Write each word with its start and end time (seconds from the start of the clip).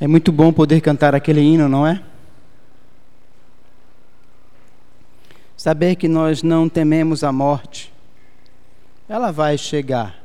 É 0.00 0.06
muito 0.06 0.30
bom 0.30 0.52
poder 0.52 0.80
cantar 0.80 1.12
aquele 1.12 1.40
hino, 1.40 1.68
não 1.68 1.84
é? 1.84 2.00
Saber 5.56 5.96
que 5.96 6.06
nós 6.06 6.40
não 6.40 6.68
tememos 6.68 7.24
a 7.24 7.32
morte, 7.32 7.92
ela 9.08 9.32
vai 9.32 9.58
chegar. 9.58 10.22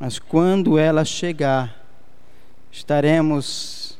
Mas 0.00 0.18
quando 0.18 0.78
ela 0.78 1.04
chegar, 1.04 1.78
estaremos 2.72 3.98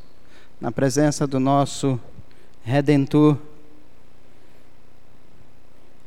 na 0.58 0.72
presença 0.72 1.26
do 1.26 1.38
nosso 1.38 2.00
Redentor, 2.64 3.36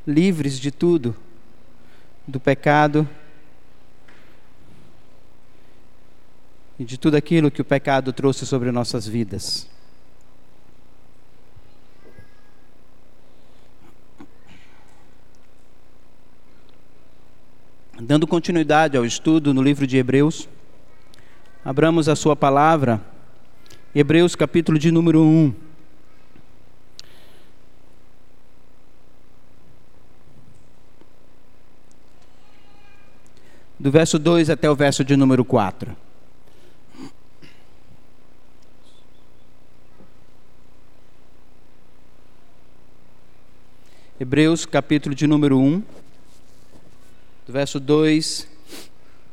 livres 0.06 0.60
de 0.60 0.72
tudo, 0.72 1.16
do 2.28 2.40
pecado 2.40 3.08
e 6.80 6.86
de 6.86 6.98
tudo 6.98 7.16
aquilo 7.16 7.52
que 7.52 7.62
o 7.62 7.66
pecado 7.66 8.14
trouxe 8.14 8.46
sobre 8.46 8.72
nossas 8.72 9.06
vidas. 9.06 9.70
Dando 18.02 18.26
continuidade 18.26 18.96
ao 18.96 19.04
estudo 19.04 19.54
no 19.54 19.62
livro 19.62 19.86
de 19.86 19.98
Hebreus, 19.98 20.48
abramos 21.66 22.08
a 22.08 22.16
sua 22.16 22.34
palavra, 22.34 23.02
Hebreus 23.94 24.34
capítulo 24.34 24.80
de 24.80 24.90
número 24.90 25.22
1. 25.22 25.54
Do 33.78 33.92
verso 33.92 34.18
2 34.18 34.50
até 34.50 34.70
o 34.70 34.76
verso 34.76 35.04
de 35.04 35.18
número 35.18 35.44
4. 35.44 36.09
Hebreus 44.22 44.66
capítulo 44.66 45.16
de 45.16 45.26
número 45.26 45.58
1, 45.58 45.82
do 47.48 47.54
verso 47.54 47.80
2 47.80 48.50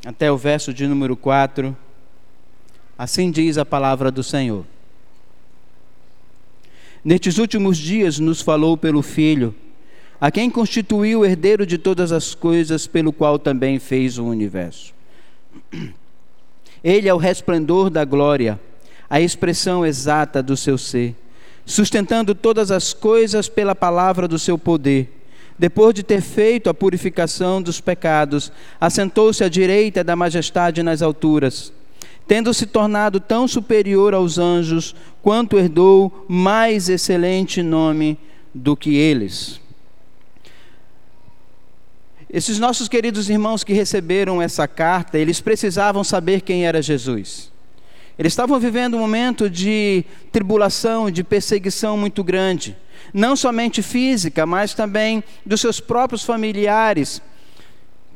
até 0.04 0.30
o 0.30 0.36
verso 0.36 0.72
de 0.72 0.86
número 0.86 1.16
4. 1.16 1.76
Assim 2.96 3.32
diz 3.32 3.58
a 3.58 3.64
palavra 3.64 4.12
do 4.12 4.22
Senhor. 4.22 4.64
Nestes 7.04 7.38
últimos 7.38 7.76
dias 7.76 8.20
nos 8.20 8.40
falou 8.40 8.76
pelo 8.76 9.02
Filho, 9.02 9.52
a 10.20 10.30
quem 10.30 10.48
constituiu 10.48 11.18
o 11.18 11.26
herdeiro 11.26 11.66
de 11.66 11.78
todas 11.78 12.12
as 12.12 12.32
coisas, 12.32 12.86
pelo 12.86 13.12
qual 13.12 13.40
também 13.40 13.80
fez 13.80 14.18
o 14.18 14.24
universo. 14.24 14.94
Ele 16.84 17.08
é 17.08 17.12
o 17.12 17.18
resplendor 17.18 17.90
da 17.90 18.04
glória, 18.04 18.60
a 19.10 19.20
expressão 19.20 19.84
exata 19.84 20.40
do 20.40 20.56
seu 20.56 20.78
ser 20.78 21.16
sustentando 21.66 22.32
todas 22.32 22.70
as 22.70 22.94
coisas 22.94 23.48
pela 23.48 23.74
palavra 23.74 24.28
do 24.28 24.38
seu 24.38 24.56
poder. 24.56 25.12
Depois 25.58 25.92
de 25.92 26.02
ter 26.02 26.20
feito 26.20 26.70
a 26.70 26.74
purificação 26.74 27.60
dos 27.60 27.80
pecados, 27.80 28.52
assentou-se 28.80 29.42
à 29.42 29.48
direita 29.48 30.04
da 30.04 30.14
majestade 30.14 30.82
nas 30.82 31.02
alturas, 31.02 31.72
tendo 32.28 32.54
se 32.54 32.66
tornado 32.66 33.18
tão 33.18 33.48
superior 33.48 34.14
aos 34.14 34.38
anjos, 34.38 34.94
quanto 35.22 35.58
herdou 35.58 36.24
mais 36.28 36.88
excelente 36.88 37.62
nome 37.62 38.18
do 38.54 38.76
que 38.76 38.94
eles. 38.94 39.60
Esses 42.28 42.58
nossos 42.58 42.88
queridos 42.88 43.30
irmãos 43.30 43.64
que 43.64 43.72
receberam 43.72 44.42
essa 44.42 44.68
carta, 44.68 45.18
eles 45.18 45.40
precisavam 45.40 46.04
saber 46.04 46.42
quem 46.42 46.66
era 46.66 46.82
Jesus. 46.82 47.50
Eles 48.18 48.32
estavam 48.32 48.58
vivendo 48.58 48.96
um 48.96 49.00
momento 49.00 49.50
de 49.50 50.04
tribulação, 50.32 51.10
de 51.10 51.22
perseguição 51.22 51.98
muito 51.98 52.24
grande, 52.24 52.74
não 53.12 53.36
somente 53.36 53.82
física, 53.82 54.46
mas 54.46 54.72
também 54.72 55.22
dos 55.44 55.60
seus 55.60 55.80
próprios 55.80 56.24
familiares, 56.24 57.20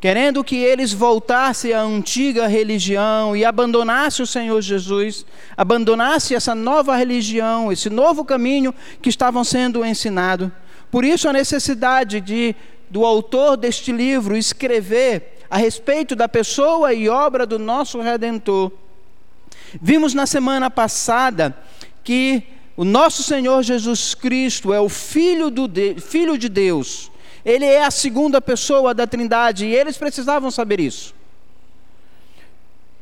querendo 0.01 0.43
que 0.43 0.57
eles 0.57 0.95
voltassem 0.95 1.75
à 1.75 1.83
antiga 1.83 2.47
religião 2.47 3.37
e 3.37 3.45
abandonassem 3.45 4.23
o 4.23 4.27
Senhor 4.27 4.63
Jesus, 4.63 5.27
abandonassem 5.55 6.35
essa 6.35 6.55
nova 6.55 6.97
religião, 6.97 7.71
esse 7.71 7.91
novo 7.91 8.25
caminho 8.25 8.75
que 9.03 9.11
estavam 9.11 9.45
sendo 9.45 9.85
ensinado. 9.85 10.51
Por 10.91 11.05
isso 11.05 11.29
a 11.29 11.33
necessidade 11.33 12.23
de 12.23 12.57
do 12.89 13.05
autor 13.05 13.57
deste 13.57 13.93
livro 13.93 14.37
escrever 14.37 15.39
a 15.49 15.57
respeito 15.57 16.17
da 16.17 16.29
pessoa 16.29 16.93
e 16.93 17.09
obra 17.09 17.47
do 17.47 17.59
nosso 17.59 18.01
redentor 18.01 18.73
Vimos 19.81 20.15
na 20.15 20.27
semana 20.27 20.71
passada 20.71 21.57
que 22.03 22.43
o 22.77 22.85
nosso 22.85 23.23
Senhor 23.23 23.63
Jesus 23.63 24.15
Cristo 24.15 24.73
é 24.73 24.81
o 24.81 24.89
Filho, 24.89 25.51
do 25.51 25.69
de, 25.69 25.97
Filho 26.01 26.39
de 26.39 26.49
Deus. 26.49 27.11
Ele 27.45 27.65
é 27.65 27.85
a 27.85 27.91
segunda 27.91 28.41
pessoa 28.41 28.95
da 28.95 29.07
Trindade 29.07 29.67
e 29.67 29.75
eles 29.75 29.97
precisavam 29.97 30.51
saber 30.51 30.81
isso. 30.81 31.15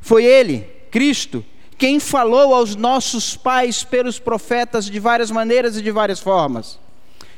Foi 0.01 0.25
Ele, 0.25 0.61
Cristo, 0.91 1.45
quem 1.77 2.01
falou 2.01 2.55
aos 2.55 2.75
nossos 2.75 3.37
pais 3.37 3.85
pelos 3.85 4.19
profetas 4.19 4.87
de 4.87 4.99
várias 4.99 5.31
maneiras 5.31 5.77
e 5.77 5.83
de 5.83 5.91
várias 5.91 6.21
formas. 6.21 6.79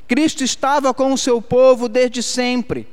Cristo 0.09 0.43
estava 0.43 0.95
com 0.95 1.13
o 1.13 1.19
seu 1.19 1.41
povo 1.41 1.89
desde 1.89 2.23
sempre, 2.23 2.87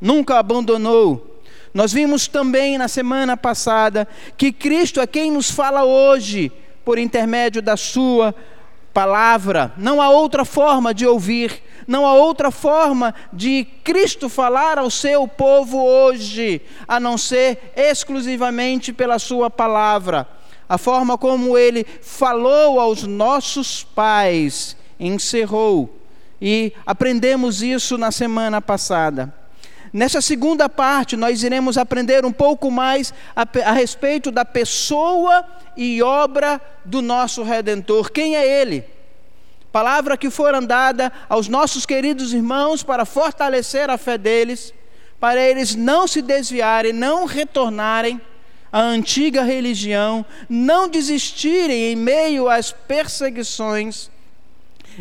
nunca 0.00 0.38
abandonou, 0.38 1.29
nós 1.72 1.92
vimos 1.92 2.26
também 2.26 2.76
na 2.76 2.88
semana 2.88 3.36
passada 3.36 4.08
que 4.36 4.52
Cristo 4.52 5.00
é 5.00 5.06
quem 5.06 5.30
nos 5.30 5.50
fala 5.50 5.84
hoje 5.84 6.50
por 6.84 6.98
intermédio 6.98 7.62
da 7.62 7.76
Sua 7.76 8.34
palavra. 8.92 9.72
Não 9.76 10.02
há 10.02 10.10
outra 10.10 10.44
forma 10.44 10.92
de 10.92 11.06
ouvir, 11.06 11.62
não 11.86 12.04
há 12.04 12.14
outra 12.14 12.50
forma 12.50 13.14
de 13.32 13.64
Cristo 13.84 14.28
falar 14.28 14.78
ao 14.78 14.90
seu 14.90 15.28
povo 15.28 15.78
hoje, 15.80 16.60
a 16.88 16.98
não 16.98 17.16
ser 17.16 17.72
exclusivamente 17.76 18.92
pela 18.92 19.18
Sua 19.18 19.48
palavra. 19.48 20.26
A 20.68 20.78
forma 20.78 21.16
como 21.16 21.56
Ele 21.56 21.84
falou 22.02 22.80
aos 22.80 23.04
nossos 23.04 23.84
pais, 23.84 24.76
encerrou. 24.98 25.96
E 26.40 26.72
aprendemos 26.86 27.62
isso 27.62 27.98
na 27.98 28.10
semana 28.10 28.60
passada. 28.62 29.39
Nessa 29.92 30.20
segunda 30.20 30.68
parte, 30.68 31.16
nós 31.16 31.42
iremos 31.42 31.76
aprender 31.76 32.24
um 32.24 32.32
pouco 32.32 32.70
mais 32.70 33.12
a, 33.34 33.42
a, 33.64 33.72
respeito 33.72 34.30
da 34.30 34.44
pessoa 34.44 35.44
e 35.76 36.00
obra 36.00 36.60
do 36.84 37.02
nosso 37.02 37.42
Redentor. 37.42 38.12
Quem 38.12 38.36
é 38.36 38.60
Ele? 38.62 38.84
Palavra 39.72 40.16
que 40.16 40.30
foi 40.30 40.50
dada 40.64 41.12
aos 41.28 41.48
nossos 41.48 41.84
queridos 41.84 42.32
irmãos 42.32 42.82
para 42.82 43.04
fortalecer 43.04 43.90
a 43.90 43.98
fé 43.98 44.16
deles, 44.16 44.72
para 45.18 45.40
eles 45.40 45.74
não 45.74 46.06
se 46.06 46.22
desviarem, 46.22 46.92
não 46.92 47.24
retornarem 47.24 48.20
à 48.72 48.80
antiga 48.80 49.42
religião, 49.42 50.24
não 50.48 50.88
desistirem 50.88 51.92
em 51.92 51.96
meio 51.96 52.48
às 52.48 52.70
perseguições. 52.70 54.08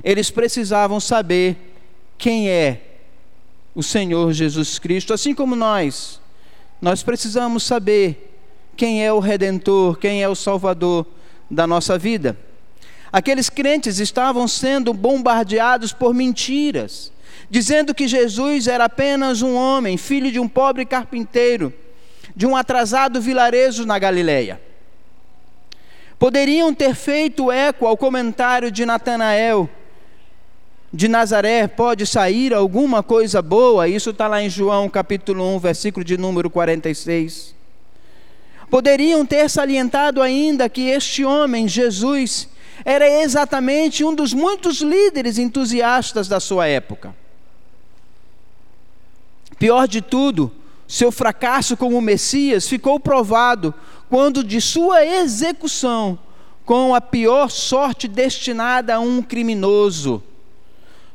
Eles 0.04 0.32
precisavam 0.32 1.00
saber 1.00 1.74
quem 2.18 2.50
é 2.50 2.89
o 3.74 3.84
Senhor 3.84 4.34
Jesus 4.34 4.80
Cristo, 4.80 5.14
assim 5.14 5.34
como 5.34 5.56
nós, 5.56 6.20
nós 6.82 7.04
precisamos 7.04 7.64
saber 7.64 8.30
quem 8.76 9.06
é 9.06 9.12
o 9.12 9.20
redentor, 9.20 9.98
quem 9.98 10.24
é 10.24 10.30
o 10.30 10.36
salvador 10.36 11.06
da 11.50 11.68
nossa 11.68 11.98
vida. 11.98 12.38
Aqueles 13.12 13.50
crentes 13.50 14.00
estavam 14.00 14.48
sendo 14.48 14.94
bombardeados 14.94 15.92
por 15.92 16.14
mentiras, 16.14 17.12
dizendo 17.50 17.94
que 17.94 18.08
Jesus 18.08 18.68
era 18.68 18.86
apenas 18.86 19.42
um 19.42 19.56
homem, 19.56 19.98
filho 19.98 20.32
de 20.32 20.40
um 20.40 20.48
pobre 20.48 20.86
carpinteiro, 20.86 21.74
de 22.36 22.46
um 22.46 22.56
atrasado 22.56 23.20
vilarejo 23.20 23.86
na 23.86 23.98
Galileia. 23.98 24.62
Poderiam 26.20 26.74
ter 26.74 26.96
feito 26.96 27.52
eco 27.52 27.88
ao 27.88 27.98
comentário 27.98 28.72
de 28.72 28.86
Natanael, 28.86 29.70
de 30.92 31.08
Nazaré 31.08 31.68
pode 31.68 32.06
sair 32.06 32.54
alguma 32.54 33.04
coisa 33.04 33.42
boa? 33.42 33.88
Isso 33.88 34.10
está 34.10 34.28
lá 34.28 34.42
em 34.42 34.50
João 34.50 34.90
capítulo 34.90 35.44
1, 35.56 35.60
versículo 35.60 36.04
de 36.04 36.18
número 36.18 36.50
46. 36.50 37.56
Poderiam 38.70 39.26
ter 39.26 39.50
salientado 39.50 40.22
ainda 40.22 40.70
que 40.70 40.90
este 40.90 41.24
homem, 41.26 41.68
Jesus, 41.68 42.50
era 42.86 43.08
exatamente 43.22 44.04
um 44.04 44.14
dos 44.14 44.34
muitos 44.34 44.82
líderes 44.82 45.38
entusiastas 45.38 46.28
da 46.28 46.40
sua 46.40 46.68
época. 46.68 47.16
Pior 49.58 49.88
de 49.88 50.02
tudo, 50.02 50.52
seu 50.88 51.12
fracasso 51.12 51.76
como 51.76 52.02
Messias 52.02 52.68
ficou 52.68 53.00
provado 53.00 53.74
quando 54.10 54.44
de 54.44 54.62
sua 54.62 55.06
execução, 55.06 56.18
com 56.66 56.96
a 56.96 57.02
pior 57.02 57.50
sorte 57.50 58.08
destinada 58.08 58.96
a 58.96 59.00
um 59.00 59.22
criminoso, 59.22 60.24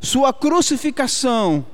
sua 0.05 0.33
crucificação, 0.33 1.65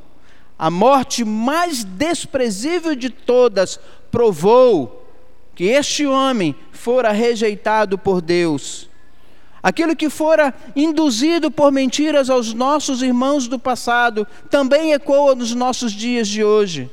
a 0.59 0.71
morte 0.71 1.25
mais 1.25 1.85
desprezível 1.85 2.95
de 2.95 3.11
todas, 3.11 3.81
provou 4.11 5.07
que 5.55 5.65
este 5.65 6.07
homem 6.07 6.55
fora 6.71 7.13
rejeitado 7.13 7.99
por 7.99 8.21
Deus. 8.21 8.89
Aquilo 9.63 9.95
que 9.95 10.09
fora 10.09 10.55
induzido 10.75 11.51
por 11.51 11.71
mentiras 11.71 12.31
aos 12.31 12.55
nossos 12.55 13.03
irmãos 13.03 13.47
do 13.47 13.59
passado 13.59 14.27
também 14.49 14.93
ecoa 14.93 15.35
nos 15.35 15.55
nossos 15.55 15.93
dias 15.93 16.29
de 16.29 16.43
hoje. 16.43 16.91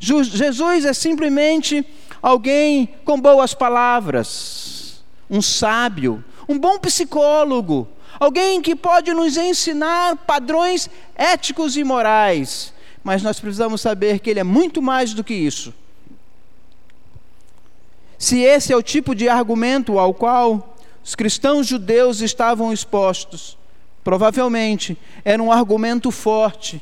Jesus 0.00 0.84
é 0.84 0.92
simplesmente 0.92 1.86
alguém 2.20 2.88
com 3.04 3.20
boas 3.20 3.54
palavras, 3.54 5.02
um 5.30 5.40
sábio, 5.40 6.24
um 6.48 6.58
bom 6.58 6.76
psicólogo, 6.78 7.88
alguém 8.18 8.60
que 8.60 8.76
pode 8.76 9.12
nos 9.12 9.36
ensinar 9.36 10.16
padrões 10.16 10.88
éticos 11.14 11.76
e 11.76 11.84
morais. 11.84 12.72
Mas 13.02 13.22
nós 13.22 13.40
precisamos 13.40 13.80
saber 13.80 14.20
que 14.20 14.30
ele 14.30 14.40
é 14.40 14.44
muito 14.44 14.80
mais 14.80 15.12
do 15.12 15.24
que 15.24 15.34
isso. 15.34 15.74
Se 18.18 18.40
esse 18.40 18.72
é 18.72 18.76
o 18.76 18.82
tipo 18.82 19.14
de 19.14 19.28
argumento 19.28 19.98
ao 19.98 20.14
qual 20.14 20.76
os 21.02 21.14
cristãos 21.14 21.66
judeus 21.66 22.20
estavam 22.20 22.72
expostos, 22.72 23.58
provavelmente 24.04 24.96
era 25.24 25.42
um 25.42 25.50
argumento 25.50 26.10
forte, 26.12 26.80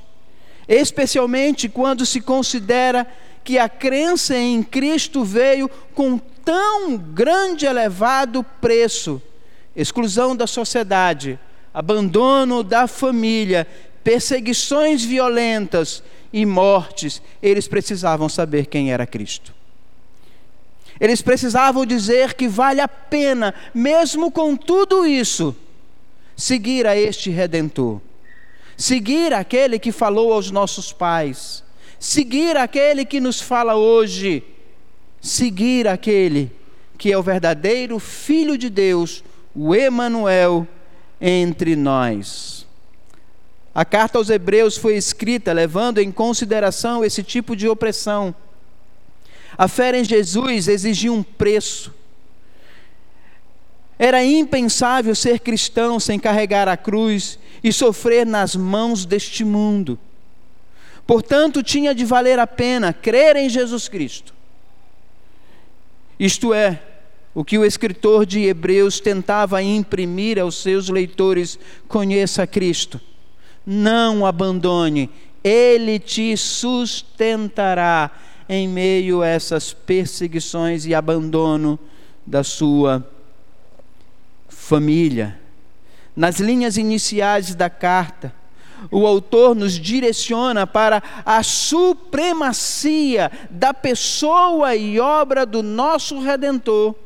especialmente 0.68 1.68
quando 1.68 2.04
se 2.04 2.20
considera 2.20 3.06
que 3.42 3.58
a 3.58 3.68
crença 3.68 4.36
em 4.36 4.62
Cristo 4.62 5.24
veio 5.24 5.70
com 5.94 6.18
tão 6.18 6.98
grande 6.98 7.64
elevado 7.64 8.44
preço 8.60 9.22
exclusão 9.74 10.34
da 10.34 10.46
sociedade, 10.46 11.38
abandono 11.72 12.62
da 12.62 12.86
família, 12.86 13.66
perseguições 14.02 15.04
violentas 15.04 16.02
e 16.32 16.44
mortes, 16.44 17.22
eles 17.42 17.68
precisavam 17.68 18.28
saber 18.28 18.66
quem 18.66 18.92
era 18.92 19.06
Cristo. 19.06 19.54
Eles 21.00 21.22
precisavam 21.22 21.86
dizer 21.86 22.34
que 22.34 22.46
vale 22.46 22.80
a 22.80 22.88
pena, 22.88 23.54
mesmo 23.72 24.30
com 24.30 24.54
tudo 24.54 25.06
isso, 25.06 25.56
seguir 26.36 26.86
a 26.86 26.96
este 26.96 27.30
redentor, 27.30 28.00
seguir 28.76 29.32
aquele 29.32 29.78
que 29.78 29.92
falou 29.92 30.32
aos 30.32 30.50
nossos 30.50 30.92
pais, 30.92 31.64
seguir 31.98 32.56
aquele 32.56 33.04
que 33.04 33.18
nos 33.20 33.40
fala 33.40 33.76
hoje, 33.76 34.42
seguir 35.20 35.88
aquele 35.88 36.52
que 36.98 37.10
é 37.10 37.16
o 37.16 37.22
verdadeiro 37.22 37.98
filho 37.98 38.58
de 38.58 38.68
Deus, 38.68 39.24
o 39.54 39.74
Emanuel 39.74 40.66
entre 41.20 41.76
nós. 41.76 42.66
A 43.74 43.84
carta 43.84 44.18
aos 44.18 44.30
Hebreus 44.30 44.76
foi 44.76 44.96
escrita 44.96 45.52
levando 45.52 45.98
em 45.98 46.10
consideração 46.10 47.04
esse 47.04 47.22
tipo 47.22 47.54
de 47.54 47.68
opressão. 47.68 48.34
A 49.56 49.68
fé 49.68 49.96
em 49.96 50.04
Jesus 50.04 50.68
exigia 50.68 51.12
um 51.12 51.22
preço. 51.22 51.94
Era 53.98 54.24
impensável 54.24 55.14
ser 55.14 55.40
cristão 55.40 56.00
sem 56.00 56.18
carregar 56.18 56.66
a 56.66 56.76
cruz 56.76 57.38
e 57.62 57.72
sofrer 57.72 58.26
nas 58.26 58.56
mãos 58.56 59.04
deste 59.04 59.44
mundo. 59.44 59.98
Portanto, 61.06 61.62
tinha 61.62 61.94
de 61.94 62.04
valer 62.04 62.38
a 62.38 62.46
pena 62.46 62.92
crer 62.92 63.36
em 63.36 63.48
Jesus 63.48 63.88
Cristo. 63.88 64.32
Isto 66.18 66.54
é, 66.54 66.80
o 67.34 67.44
que 67.44 67.58
o 67.58 67.64
escritor 67.64 68.26
de 68.26 68.40
Hebreus 68.40 68.98
tentava 68.98 69.62
imprimir 69.62 70.38
aos 70.38 70.56
seus 70.56 70.88
leitores: 70.88 71.58
conheça 71.86 72.46
Cristo, 72.46 73.00
não 73.64 74.26
abandone, 74.26 75.10
Ele 75.42 75.98
te 75.98 76.36
sustentará 76.36 78.10
em 78.48 78.68
meio 78.68 79.22
a 79.22 79.28
essas 79.28 79.72
perseguições 79.72 80.84
e 80.86 80.94
abandono 80.94 81.78
da 82.26 82.42
sua 82.42 83.08
família. 84.48 85.38
Nas 86.16 86.40
linhas 86.40 86.76
iniciais 86.76 87.54
da 87.54 87.70
carta, 87.70 88.34
o 88.90 89.06
autor 89.06 89.54
nos 89.54 89.74
direciona 89.74 90.66
para 90.66 91.00
a 91.24 91.44
supremacia 91.44 93.30
da 93.48 93.72
pessoa 93.72 94.74
e 94.74 94.98
obra 94.98 95.46
do 95.46 95.62
nosso 95.62 96.18
redentor 96.18 96.96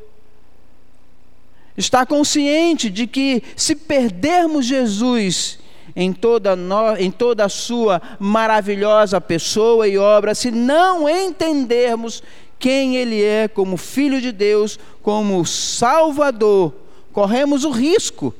Está 1.77 2.05
consciente 2.05 2.89
de 2.89 3.05
que 3.05 3.43
se 3.55 3.75
perdermos 3.75 4.65
Jesus 4.65 5.59
em 5.95 6.11
toda, 6.11 6.55
no, 6.55 6.95
em 6.97 7.11
toda 7.11 7.45
a 7.45 7.49
sua 7.49 8.01
maravilhosa 8.19 9.19
pessoa 9.21 9.87
e 9.87 9.97
obra, 9.97 10.35
se 10.35 10.51
não 10.51 11.07
entendermos 11.07 12.21
quem 12.59 12.95
Ele 12.95 13.21
é 13.21 13.47
como 13.47 13.77
Filho 13.77 14.19
de 14.21 14.31
Deus, 14.31 14.79
como 15.01 15.45
Salvador, 15.45 16.73
corremos 17.13 17.63
o 17.63 17.71
risco 17.71 18.33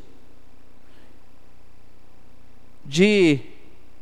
de 2.86 3.40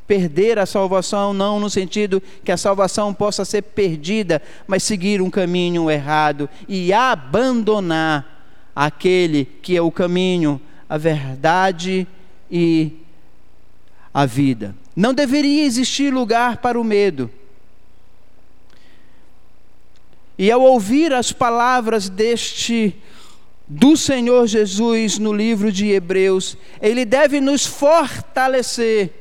perder 0.07 0.59
a 0.59 0.65
salvação, 0.65 1.33
não 1.33 1.59
no 1.59 1.69
sentido 1.69 2.21
que 2.44 2.51
a 2.51 2.57
salvação 2.57 3.13
possa 3.13 3.45
ser 3.45 3.62
perdida, 3.62 4.41
mas 4.68 4.83
seguir 4.83 5.21
um 5.21 5.29
caminho 5.29 5.89
errado 5.89 6.50
e 6.68 6.91
abandonar 6.91 8.32
aquele 8.75 9.46
que 9.62 9.75
é 9.75 9.81
o 9.81 9.92
caminho, 9.92 10.60
a 10.90 10.98
verdade 10.98 12.08
e 12.50 12.92
a 14.14 14.25
vida. 14.25 14.75
Não 14.96 15.14
deveria 15.14 15.66
existir 15.66 16.14
lugar 16.14 16.58
para 16.58 16.80
o 16.80 16.84
medo. 16.84 17.30
E 20.38 20.52
ao 20.52 20.62
ouvir 20.62 21.14
as 21.14 21.31
palavras 21.31 22.10
deste 22.10 22.96
do 23.68 23.96
Senhor 23.96 24.46
Jesus 24.46 25.18
no 25.18 25.31
livro 25.31 25.72
de 25.72 25.88
Hebreus, 25.90 26.58
ele 26.81 27.06
deve 27.06 27.40
nos 27.40 27.66
fortalecer, 27.66 29.12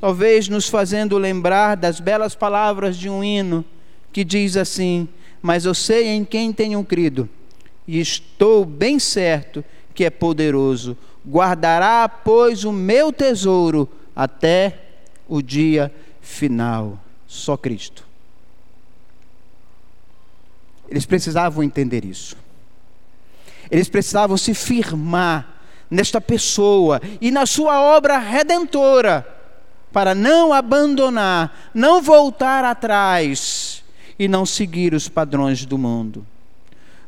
talvez 0.00 0.48
nos 0.48 0.68
fazendo 0.68 1.18
lembrar 1.18 1.76
das 1.76 2.00
belas 2.00 2.34
palavras 2.34 2.96
de 2.96 3.08
um 3.08 3.22
hino 3.22 3.64
que 4.12 4.24
diz 4.24 4.56
assim: 4.56 5.08
Mas 5.40 5.64
eu 5.64 5.74
sei 5.74 6.08
em 6.08 6.24
quem 6.24 6.52
tenho 6.52 6.82
crido 6.82 7.28
e 7.86 8.00
estou 8.00 8.64
bem 8.64 8.98
certo 8.98 9.64
que 9.94 10.04
é 10.04 10.10
poderoso. 10.10 10.96
Guardará, 11.26 12.08
pois, 12.08 12.64
o 12.64 12.72
meu 12.72 13.12
tesouro 13.12 13.88
até 14.14 14.78
o 15.28 15.42
dia 15.42 15.92
final. 16.20 16.98
Só 17.26 17.56
Cristo. 17.56 18.04
Eles 20.88 21.04
precisavam 21.04 21.64
entender 21.64 22.04
isso. 22.04 22.36
Eles 23.70 23.88
precisavam 23.88 24.36
se 24.36 24.54
firmar 24.54 25.54
nesta 25.90 26.20
pessoa 26.20 27.00
e 27.20 27.30
na 27.30 27.46
sua 27.46 27.80
obra 27.80 28.18
redentora, 28.18 29.26
para 29.92 30.14
não 30.14 30.52
abandonar, 30.52 31.70
não 31.74 32.02
voltar 32.02 32.64
atrás 32.64 33.82
e 34.18 34.28
não 34.28 34.44
seguir 34.44 34.94
os 34.94 35.08
padrões 35.08 35.64
do 35.64 35.78
mundo. 35.78 36.26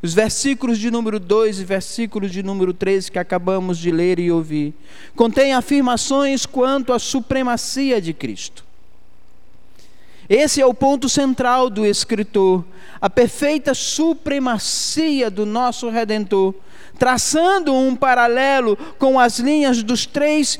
Os 0.00 0.14
versículos 0.14 0.78
de 0.78 0.90
número 0.90 1.18
2 1.18 1.60
e 1.60 1.64
versículos 1.64 2.30
de 2.30 2.42
número 2.42 2.72
3 2.72 3.08
que 3.08 3.18
acabamos 3.18 3.78
de 3.78 3.90
ler 3.90 4.20
e 4.20 4.30
ouvir 4.30 4.72
contêm 5.16 5.52
afirmações 5.52 6.46
quanto 6.46 6.92
à 6.92 6.98
supremacia 6.98 8.00
de 8.00 8.12
Cristo. 8.12 8.64
Esse 10.28 10.60
é 10.60 10.66
o 10.66 10.74
ponto 10.74 11.08
central 11.08 11.70
do 11.70 11.86
escritor, 11.86 12.64
a 13.00 13.08
perfeita 13.08 13.72
supremacia 13.72 15.30
do 15.30 15.46
nosso 15.46 15.88
redentor, 15.88 16.54
traçando 16.98 17.74
um 17.74 17.96
paralelo 17.96 18.76
com 18.98 19.18
as 19.18 19.38
linhas 19.38 19.82
dos 19.82 20.06
três 20.06 20.58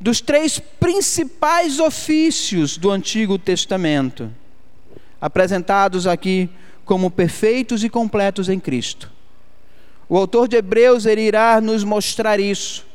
dos 0.00 0.20
três 0.20 0.60
principais 0.60 1.80
ofícios 1.80 2.76
do 2.78 2.88
Antigo 2.90 3.36
Testamento, 3.36 4.30
apresentados 5.20 6.06
aqui 6.06 6.48
como 6.88 7.10
perfeitos 7.10 7.84
e 7.84 7.90
completos 7.90 8.48
em 8.48 8.58
Cristo. 8.58 9.12
O 10.08 10.16
autor 10.16 10.48
de 10.48 10.56
Hebreus 10.56 11.04
ele 11.04 11.20
irá 11.20 11.60
nos 11.60 11.84
mostrar 11.84 12.40
isso. 12.40 12.86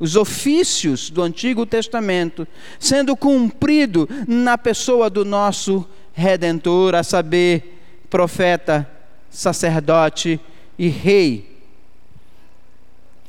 Os 0.00 0.16
ofícios 0.16 1.10
do 1.10 1.22
Antigo 1.22 1.66
Testamento 1.66 2.48
sendo 2.80 3.14
cumprido 3.14 4.08
na 4.26 4.56
pessoa 4.56 5.10
do 5.10 5.26
nosso 5.26 5.86
redentor, 6.14 6.94
a 6.94 7.02
saber, 7.02 7.78
profeta, 8.08 8.90
sacerdote 9.28 10.40
e 10.78 10.88
rei. 10.88 11.58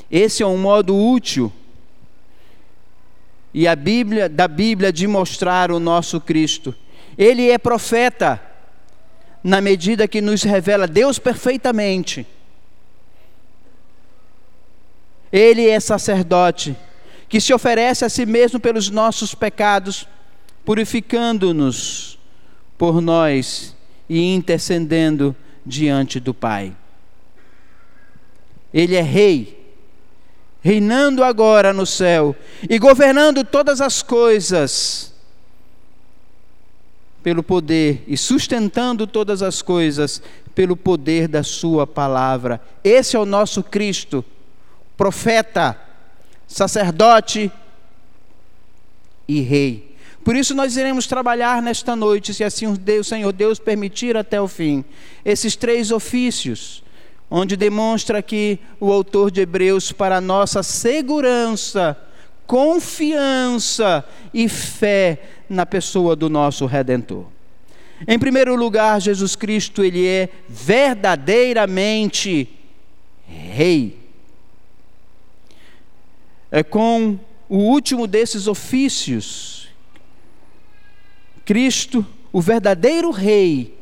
Esse 0.09 0.41
é 0.41 0.47
um 0.47 0.57
modo 0.57 0.95
útil 0.95 1.51
e 3.53 3.67
a 3.67 3.75
Bíblia 3.75 4.29
da 4.29 4.47
Bíblia 4.47 4.93
de 4.93 5.05
mostrar 5.07 5.73
o 5.73 5.79
nosso 5.79 6.21
Cristo. 6.21 6.73
Ele 7.17 7.49
é 7.49 7.57
profeta 7.57 8.48
na 9.43 9.61
medida 9.61 10.07
que 10.07 10.21
nos 10.21 10.43
revela 10.43 10.87
Deus 10.87 11.17
perfeitamente. 11.19 12.25
Ele 15.31 15.67
é 15.67 15.79
sacerdote 15.79 16.75
que 17.27 17.39
se 17.39 17.53
oferece 17.53 18.03
a 18.03 18.09
si 18.09 18.25
mesmo 18.25 18.59
pelos 18.59 18.89
nossos 18.89 19.35
pecados, 19.35 20.07
purificando-nos 20.65 22.17
por 22.77 23.01
nós 23.01 23.75
e 24.09 24.33
intercedendo 24.33 25.35
diante 25.63 26.19
do 26.19 26.33
Pai. 26.33 26.75
Ele 28.73 28.95
é 28.95 29.01
rei, 29.01 29.59
reinando 30.61 31.23
agora 31.23 31.71
no 31.71 31.85
céu 31.85 32.35
e 32.67 32.79
governando 32.79 33.43
todas 33.43 33.79
as 33.79 34.01
coisas 34.01 35.13
pelo 37.21 37.43
poder 37.43 38.03
e 38.07 38.17
sustentando 38.17 39.05
todas 39.05 39.41
as 39.41 39.61
coisas 39.61 40.21
pelo 40.55 40.75
poder 40.75 41.27
da 41.27 41.43
Sua 41.43 41.85
palavra. 41.85 42.61
Esse 42.83 43.15
é 43.15 43.19
o 43.19 43.25
nosso 43.25 43.63
Cristo, 43.63 44.23
profeta, 44.97 45.79
sacerdote 46.47 47.51
e 49.27 49.41
rei. 49.41 49.95
Por 50.23 50.35
isso 50.35 50.53
nós 50.53 50.75
iremos 50.75 51.07
trabalhar 51.07 51.61
nesta 51.61 51.95
noite, 51.95 52.33
se 52.33 52.43
assim 52.43 52.67
o 52.67 53.03
Senhor 53.03 53.31
Deus 53.31 53.57
permitir 53.57 54.17
até 54.17 54.39
o 54.41 54.47
fim, 54.47 54.83
esses 55.23 55.55
três 55.55 55.91
ofícios, 55.91 56.83
onde 57.31 57.55
demonstra 57.55 58.21
que 58.21 58.59
o 58.79 58.91
autor 58.91 59.31
de 59.31 59.41
Hebreus, 59.41 59.91
para 59.91 60.19
nossa 60.19 60.61
segurança, 60.61 61.97
confiança 62.49 64.03
e 64.33 64.49
fé 64.49 65.21
na 65.47 65.67
pessoa 65.67 66.15
do 66.15 66.31
nosso 66.31 66.65
Redentor. 66.65 67.27
Em 68.07 68.17
primeiro 68.17 68.55
lugar, 68.55 68.99
Jesus 68.99 69.35
Cristo, 69.35 69.83
ele 69.83 70.07
é 70.07 70.29
verdadeiramente 70.49 72.49
rei. 73.27 73.99
É 76.49 76.63
com 76.63 77.19
o 77.47 77.57
último 77.57 78.07
desses 78.07 78.47
ofícios, 78.47 79.69
Cristo, 81.45 82.03
o 82.33 82.41
verdadeiro 82.41 83.11
rei, 83.11 83.77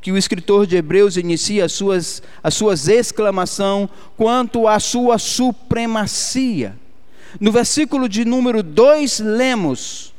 que 0.00 0.10
o 0.10 0.18
escritor 0.18 0.66
de 0.66 0.74
Hebreus 0.74 1.16
inicia 1.16 1.66
as 1.66 1.70
suas, 1.70 2.20
as 2.42 2.54
suas 2.54 2.88
exclamações 2.88 3.88
quanto 4.16 4.66
à 4.66 4.80
sua 4.80 5.16
supremacia. 5.16 6.81
No 7.40 7.52
versículo 7.52 8.08
de 8.08 8.24
número 8.24 8.62
2, 8.62 9.20
lemos: 9.20 10.12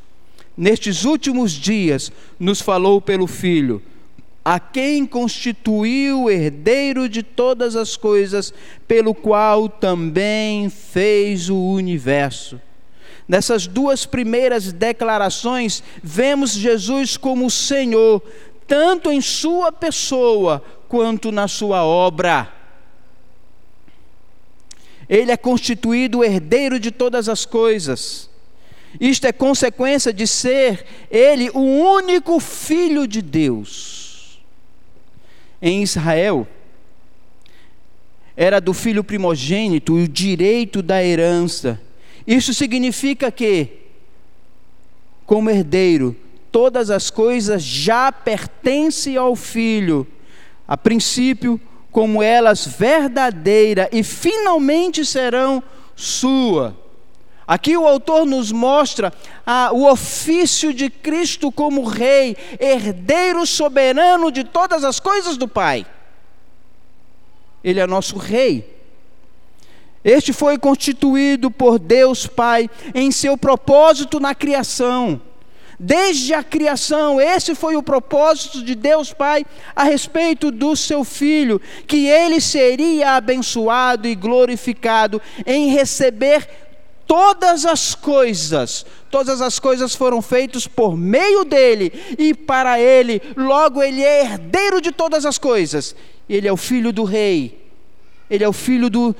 nestes 0.56 1.04
últimos 1.04 1.52
dias, 1.52 2.12
nos 2.38 2.60
falou 2.60 3.00
pelo 3.00 3.26
Filho, 3.26 3.82
a 4.44 4.60
quem 4.60 5.06
constituiu 5.06 6.30
herdeiro 6.30 7.08
de 7.08 7.22
todas 7.22 7.76
as 7.76 7.96
coisas, 7.96 8.52
pelo 8.86 9.14
qual 9.14 9.68
também 9.68 10.68
fez 10.68 11.48
o 11.48 11.56
universo. 11.56 12.60
Nessas 13.26 13.66
duas 13.66 14.04
primeiras 14.04 14.70
declarações, 14.70 15.82
vemos 16.02 16.52
Jesus 16.52 17.16
como 17.16 17.50
Senhor, 17.50 18.22
tanto 18.66 19.10
em 19.10 19.20
Sua 19.20 19.72
pessoa 19.72 20.62
quanto 20.88 21.32
na 21.32 21.48
Sua 21.48 21.82
obra. 21.84 22.52
Ele 25.08 25.30
é 25.30 25.36
constituído 25.36 26.24
herdeiro 26.24 26.78
de 26.78 26.90
todas 26.90 27.28
as 27.28 27.44
coisas. 27.44 28.30
Isto 29.00 29.26
é 29.26 29.32
consequência 29.32 30.12
de 30.12 30.26
ser 30.26 30.84
ele 31.10 31.50
o 31.50 31.60
único 31.60 32.38
filho 32.38 33.06
de 33.06 33.20
Deus. 33.20 34.40
Em 35.60 35.82
Israel, 35.82 36.46
era 38.36 38.60
do 38.60 38.72
filho 38.72 39.04
primogênito 39.04 39.94
o 39.94 40.08
direito 40.08 40.82
da 40.82 41.02
herança. 41.02 41.80
Isso 42.26 42.52
significa 42.52 43.30
que, 43.30 43.68
como 45.26 45.50
herdeiro, 45.50 46.16
todas 46.50 46.90
as 46.90 47.10
coisas 47.10 47.62
já 47.62 48.10
pertencem 48.12 49.16
ao 49.16 49.34
filho, 49.34 50.06
a 50.66 50.76
princípio, 50.76 51.60
como 51.94 52.20
elas 52.20 52.66
verdadeira 52.66 53.88
e 53.92 54.02
finalmente 54.02 55.04
serão 55.04 55.62
sua. 55.94 56.76
Aqui 57.46 57.76
o 57.76 57.86
autor 57.86 58.26
nos 58.26 58.50
mostra 58.50 59.12
ah, 59.46 59.70
o 59.72 59.88
ofício 59.88 60.74
de 60.74 60.90
Cristo 60.90 61.52
como 61.52 61.84
Rei, 61.84 62.36
herdeiro 62.58 63.46
soberano 63.46 64.32
de 64.32 64.42
todas 64.42 64.82
as 64.82 64.98
coisas 64.98 65.36
do 65.36 65.46
Pai. 65.46 65.86
Ele 67.62 67.78
é 67.78 67.86
nosso 67.86 68.18
Rei. 68.18 68.76
Este 70.02 70.32
foi 70.32 70.58
constituído 70.58 71.48
por 71.48 71.78
Deus 71.78 72.26
Pai 72.26 72.68
em 72.92 73.12
seu 73.12 73.38
propósito 73.38 74.18
na 74.18 74.34
criação. 74.34 75.20
Desde 75.78 76.34
a 76.34 76.42
criação, 76.42 77.20
esse 77.20 77.54
foi 77.54 77.76
o 77.76 77.82
propósito 77.82 78.62
de 78.62 78.74
Deus 78.74 79.12
Pai 79.12 79.44
a 79.74 79.84
respeito 79.84 80.50
do 80.50 80.76
seu 80.76 81.04
filho, 81.04 81.60
que 81.86 82.06
ele 82.06 82.40
seria 82.40 83.16
abençoado 83.16 84.06
e 84.06 84.14
glorificado 84.14 85.20
em 85.46 85.68
receber 85.68 86.48
todas 87.06 87.66
as 87.66 87.94
coisas, 87.94 88.84
todas 89.10 89.40
as 89.40 89.58
coisas 89.58 89.94
foram 89.94 90.22
feitas 90.22 90.66
por 90.66 90.96
meio 90.96 91.44
dele 91.44 91.92
e 92.18 92.34
para 92.34 92.80
ele, 92.80 93.20
logo 93.36 93.82
ele 93.82 94.02
é 94.02 94.22
herdeiro 94.22 94.80
de 94.80 94.92
todas 94.92 95.26
as 95.26 95.38
coisas. 95.38 95.94
Ele 96.28 96.48
é 96.48 96.52
o 96.52 96.56
filho 96.56 96.92
do 96.92 97.04
rei. 97.04 97.63
Ele 98.30 98.42
é 98.42 98.48
o 98.48 98.52
filho 98.52 98.88
do, 98.88 99.14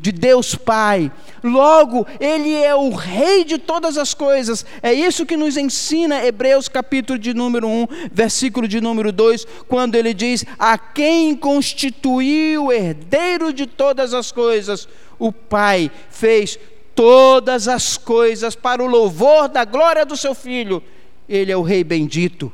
de 0.00 0.10
Deus 0.10 0.54
Pai. 0.54 1.12
Logo, 1.42 2.06
ele 2.18 2.54
é 2.54 2.74
o 2.74 2.90
rei 2.90 3.44
de 3.44 3.58
todas 3.58 3.98
as 3.98 4.14
coisas. 4.14 4.64
É 4.82 4.92
isso 4.92 5.26
que 5.26 5.36
nos 5.36 5.56
ensina 5.56 6.24
Hebreus 6.24 6.66
capítulo 6.68 7.18
de 7.18 7.34
número 7.34 7.68
1, 7.68 7.86
versículo 8.10 8.66
de 8.66 8.80
número 8.80 9.12
2, 9.12 9.46
quando 9.68 9.94
ele 9.94 10.14
diz: 10.14 10.44
"A 10.58 10.78
quem 10.78 11.36
constituiu 11.36 12.72
herdeiro 12.72 13.52
de 13.52 13.66
todas 13.66 14.14
as 14.14 14.32
coisas, 14.32 14.88
o 15.18 15.30
Pai 15.30 15.90
fez 16.10 16.58
todas 16.94 17.68
as 17.68 17.98
coisas 17.98 18.56
para 18.56 18.82
o 18.82 18.86
louvor 18.86 19.48
da 19.48 19.64
glória 19.64 20.04
do 20.06 20.16
seu 20.16 20.34
filho. 20.34 20.82
Ele 21.28 21.52
é 21.52 21.56
o 21.56 21.62
Rei 21.62 21.84
bendito, 21.84 22.50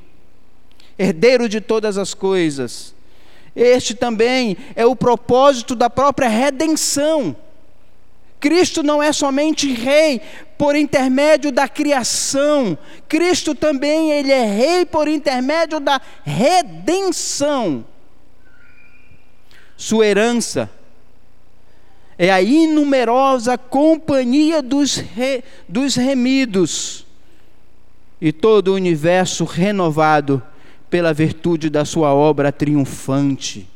herdeiro 0.99 1.49
de 1.49 1.61
todas 1.61 1.97
as 1.97 2.13
coisas. 2.13 2.92
Este 3.55 3.95
também 3.95 4.57
é 4.75 4.87
o 4.87 4.97
propósito 4.97 5.75
da 5.75 5.91
própria 5.91 6.29
redenção. 6.29 7.37
Cristo 8.41 8.83
não 8.83 9.03
é 9.03 9.13
somente 9.13 9.73
rei 9.73 10.21
por 10.59 10.75
intermédio 10.75 11.53
da 11.53 11.69
criação. 11.69 12.77
Cristo 13.09 13.55
também 13.55 14.11
ele 14.11 14.33
é 14.33 14.45
rei 14.45 14.85
por 14.85 15.07
intermédio 15.07 15.79
da 15.79 16.01
redenção. 16.25 17.85
Sua 19.77 20.07
herança 20.07 20.71
é 22.19 22.31
a 22.31 22.41
inumerosa 22.41 23.59
companhia 23.59 24.63
dos, 24.63 24.97
re, 24.97 25.45
dos 25.69 25.95
remidos 25.95 27.07
e 28.21 28.33
todo 28.33 28.69
o 28.69 28.75
universo 28.75 29.45
renovado 29.45 30.43
pela 30.93 31.15
virtude 31.15 31.71
da 31.71 31.87
sua 31.87 32.13
obra 32.13 32.53
triunfante. 32.53 33.67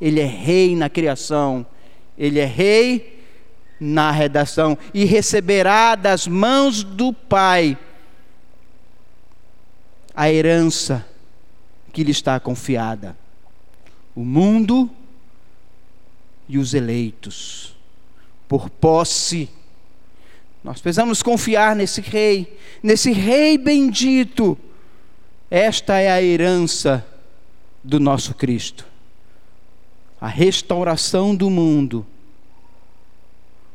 Ele 0.00 0.20
é 0.20 0.24
rei 0.24 0.76
na 0.76 0.88
criação, 0.88 1.66
ele 2.16 2.38
é 2.38 2.44
rei 2.44 3.20
na 3.80 4.12
redação 4.12 4.78
e 4.94 5.04
receberá 5.04 5.96
das 5.96 6.28
mãos 6.28 6.84
do 6.84 7.12
Pai 7.12 7.76
a 10.14 10.30
herança 10.30 11.04
que 11.92 12.04
lhe 12.04 12.12
está 12.12 12.38
confiada. 12.38 13.18
O 14.14 14.24
mundo 14.24 14.88
e 16.48 16.58
os 16.58 16.74
eleitos, 16.74 17.74
por 18.46 18.70
posse. 18.70 19.50
Nós 20.62 20.80
precisamos 20.80 21.24
confiar 21.24 21.74
nesse 21.74 22.00
rei, 22.00 22.56
nesse 22.84 23.10
rei 23.10 23.58
bendito. 23.58 24.56
Esta 25.50 25.98
é 25.98 26.10
a 26.10 26.20
herança 26.20 27.06
do 27.82 28.00
nosso 28.00 28.34
Cristo. 28.34 28.84
A 30.20 30.26
restauração 30.26 31.36
do 31.36 31.48
mundo, 31.48 32.04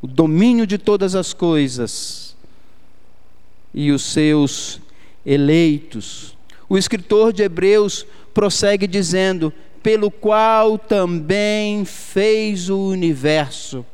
o 0.01 0.07
domínio 0.07 0.67
de 0.67 0.77
todas 0.77 1.15
as 1.15 1.33
coisas 1.33 2.35
e 3.73 3.91
os 3.91 4.03
seus 4.03 4.81
eleitos. 5.25 6.35
O 6.67 6.77
escritor 6.77 7.31
de 7.31 7.43
Hebreus 7.43 8.05
prossegue 8.33 8.85
dizendo: 8.87 9.53
pelo 9.81 10.11
qual 10.11 10.77
também 10.77 11.85
fez 11.85 12.69
o 12.69 12.79
universo. 12.79 13.85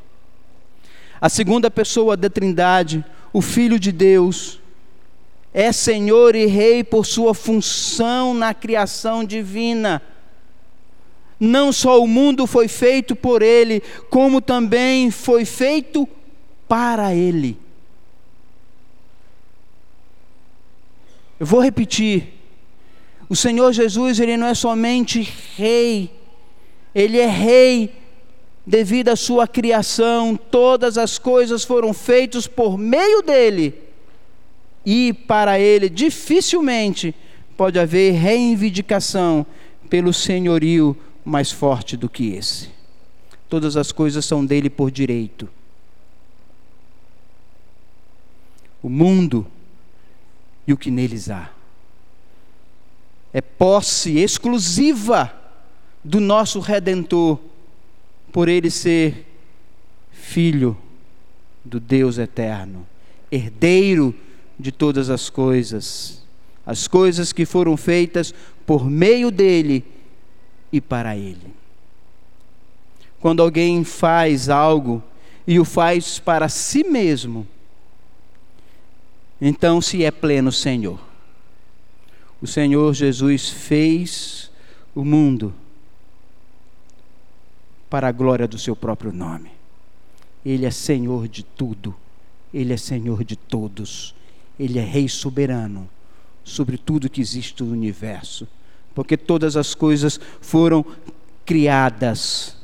A 1.20 1.30
segunda 1.30 1.70
pessoa 1.70 2.16
da 2.16 2.30
Trindade, 2.30 3.04
o 3.34 3.42
Filho 3.42 3.80
de 3.80 3.92
Deus, 3.92 4.60
é 5.60 5.72
Senhor 5.72 6.36
e 6.36 6.46
Rei 6.46 6.84
por 6.84 7.04
sua 7.04 7.34
função 7.34 8.32
na 8.32 8.54
criação 8.54 9.26
divina. 9.26 10.04
Não 11.40 11.74
só 11.74 12.00
o 12.00 12.08
mundo 12.08 12.46
foi 12.46 12.68
feito 12.68 13.16
por 13.16 13.42
Ele, 13.42 13.82
como 14.08 14.40
também 14.40 15.10
foi 15.10 15.46
feito 15.46 16.08
para 16.68 17.16
Ele. 17.16 17.58
Eu 21.40 21.48
vou 21.48 21.60
repetir. 21.60 22.36
O 23.28 23.36
Senhor 23.36 23.74
Jesus, 23.74 24.20
ele 24.20 24.38
não 24.38 24.46
é 24.46 24.54
somente 24.54 25.28
rei, 25.56 26.12
Ele 26.94 27.18
é 27.18 27.26
rei 27.26 27.96
devido 28.64 29.10
à 29.10 29.16
sua 29.16 29.48
criação, 29.48 30.36
todas 30.36 31.00
as 31.00 31.18
coisas 31.18 31.64
foram 31.64 31.96
feitas 31.96 32.46
por 32.46 32.78
meio 32.78 33.24
dele. 33.24 33.87
E 34.90 35.12
para 35.12 35.60
ele 35.60 35.90
dificilmente 35.90 37.14
pode 37.58 37.78
haver 37.78 38.14
reivindicação 38.14 39.46
pelo 39.90 40.14
senhorio 40.14 40.96
mais 41.26 41.52
forte 41.52 41.98
do 41.98 42.08
que 42.08 42.30
esse. 42.30 42.70
Todas 43.50 43.76
as 43.76 43.92
coisas 43.92 44.24
são 44.24 44.46
dele 44.46 44.70
por 44.70 44.90
direito. 44.90 45.50
O 48.82 48.88
mundo 48.88 49.46
e 50.66 50.72
o 50.72 50.78
que 50.78 50.90
neles 50.90 51.30
há. 51.30 51.52
É 53.34 53.42
posse 53.42 54.18
exclusiva 54.18 55.36
do 56.02 56.22
nosso 56.22 56.62
redentor, 56.62 57.38
por 58.32 58.48
ele 58.48 58.72
ser 58.72 59.26
filho 60.14 60.78
do 61.66 61.78
Deus 61.78 62.18
eterno, 62.18 62.88
herdeiro 63.30 64.16
de 64.60 64.72
todas 64.72 65.10
as 65.10 65.30
coisas, 65.30 66.24
as 66.66 66.88
coisas 66.88 67.32
que 67.32 67.46
foram 67.46 67.78
feitas 67.78 68.34
por 68.66 68.90
meio 68.90 69.32
dele 69.32 69.84
e 70.72 70.82
para 70.82 71.16
ele. 71.16 71.54
Quando 73.20 73.42
alguém 73.42 73.84
faz 73.84 74.50
algo 74.50 75.02
e 75.46 75.60
o 75.60 75.66
faz 75.66 76.20
para 76.20 76.50
si 76.50 76.84
mesmo, 76.84 77.48
então 79.40 79.82
se 79.82 80.04
é 80.04 80.12
pleno 80.12 80.52
Senhor. 80.52 81.00
O 82.42 82.48
Senhor 82.48 82.94
Jesus 82.94 83.50
fez 83.50 84.52
o 84.94 85.04
mundo 85.04 85.54
para 87.90 88.08
a 88.08 88.12
glória 88.12 88.48
do 88.48 88.60
seu 88.60 88.76
próprio 88.76 89.12
nome. 89.12 89.52
Ele 90.46 90.66
é 90.66 90.72
Senhor 90.72 91.28
de 91.28 91.44
tudo, 91.44 91.96
Ele 92.54 92.74
é 92.74 92.78
Senhor 92.78 93.24
de 93.24 93.36
todos, 93.36 94.14
Ele 94.60 94.80
é 94.80 94.84
Rei 94.84 95.08
soberano 95.08 95.90
sobre 96.44 96.78
tudo 96.78 97.10
que 97.10 97.22
existe 97.22 97.64
no 97.64 97.72
universo, 97.72 98.48
porque 98.96 99.18
todas 99.18 99.58
as 99.58 99.76
coisas 99.76 100.20
foram 100.40 100.86
criadas 101.46 102.56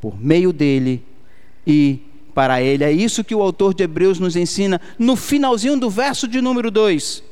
por 0.00 0.20
meio 0.20 0.52
dele 0.52 1.04
e 1.66 2.00
para 2.34 2.62
ele. 2.62 2.84
É 2.84 2.90
isso 2.90 3.24
que 3.24 3.34
o 3.34 3.42
autor 3.42 3.74
de 3.74 3.84
Hebreus 3.84 4.18
nos 4.18 4.36
ensina 4.36 4.80
no 4.98 5.16
finalzinho 5.16 5.78
do 5.78 5.90
verso 5.90 6.26
de 6.26 6.40
número 6.40 6.70
2. 6.70 7.22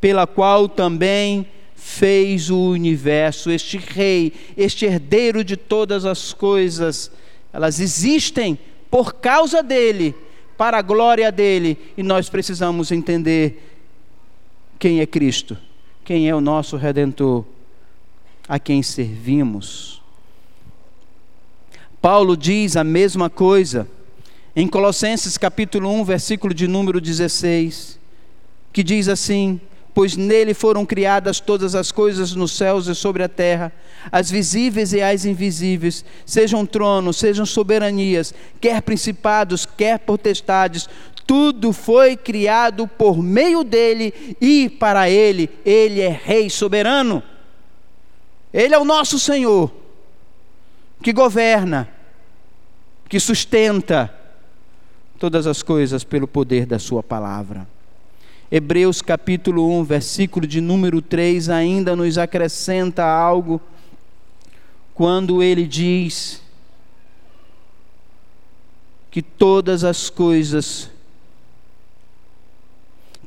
Pela 0.00 0.26
qual 0.26 0.68
também 0.68 1.46
fez 1.74 2.50
o 2.50 2.58
universo, 2.58 3.50
este 3.50 3.78
rei, 3.78 4.32
este 4.56 4.84
herdeiro 4.84 5.42
de 5.42 5.56
todas 5.56 6.04
as 6.04 6.32
coisas, 6.32 7.10
elas 7.52 7.80
existem 7.80 8.58
por 8.90 9.14
causa 9.14 9.62
dele, 9.62 10.14
para 10.60 10.76
a 10.76 10.82
glória 10.82 11.32
dele, 11.32 11.78
e 11.96 12.02
nós 12.02 12.28
precisamos 12.28 12.92
entender 12.92 13.80
quem 14.78 15.00
é 15.00 15.06
Cristo, 15.06 15.56
quem 16.04 16.28
é 16.28 16.34
o 16.34 16.40
nosso 16.42 16.76
redentor, 16.76 17.46
a 18.46 18.58
quem 18.58 18.82
servimos. 18.82 20.02
Paulo 21.98 22.36
diz 22.36 22.76
a 22.76 22.84
mesma 22.84 23.30
coisa 23.30 23.88
em 24.54 24.68
Colossenses 24.68 25.38
capítulo 25.38 25.88
1, 25.88 26.04
versículo 26.04 26.52
de 26.52 26.68
número 26.68 27.00
16, 27.00 27.98
que 28.70 28.82
diz 28.82 29.08
assim: 29.08 29.58
Pois 29.92 30.16
nele 30.16 30.54
foram 30.54 30.86
criadas 30.86 31.40
todas 31.40 31.74
as 31.74 31.90
coisas 31.90 32.34
nos 32.34 32.52
céus 32.52 32.86
e 32.86 32.94
sobre 32.94 33.22
a 33.22 33.28
terra, 33.28 33.72
as 34.10 34.30
visíveis 34.30 34.92
e 34.92 35.02
as 35.02 35.24
invisíveis, 35.24 36.04
sejam 36.24 36.64
tronos, 36.64 37.16
sejam 37.16 37.44
soberanias, 37.44 38.32
quer 38.60 38.82
principados, 38.82 39.66
quer 39.66 39.98
potestades, 39.98 40.88
tudo 41.26 41.72
foi 41.72 42.16
criado 42.16 42.86
por 42.86 43.22
meio 43.22 43.62
dele 43.62 44.36
e 44.40 44.68
para 44.68 45.08
ele, 45.08 45.50
ele 45.64 46.00
é 46.00 46.08
Rei 46.08 46.50
soberano. 46.50 47.22
Ele 48.52 48.74
é 48.74 48.78
o 48.78 48.84
nosso 48.84 49.18
Senhor 49.18 49.72
que 51.02 51.12
governa, 51.12 51.88
que 53.08 53.18
sustenta 53.18 54.12
todas 55.18 55.46
as 55.46 55.62
coisas 55.62 56.04
pelo 56.04 56.26
poder 56.26 56.66
da 56.66 56.78
Sua 56.78 57.02
palavra. 57.02 57.66
Hebreus 58.52 59.00
capítulo 59.00 59.68
1, 59.80 59.84
versículo 59.84 60.44
de 60.44 60.60
número 60.60 61.00
3 61.00 61.48
ainda 61.48 61.94
nos 61.94 62.18
acrescenta 62.18 63.04
algo 63.04 63.60
quando 64.92 65.40
ele 65.40 65.66
diz 65.68 66.42
que 69.08 69.22
todas 69.22 69.84
as 69.84 70.10
coisas, 70.10 70.90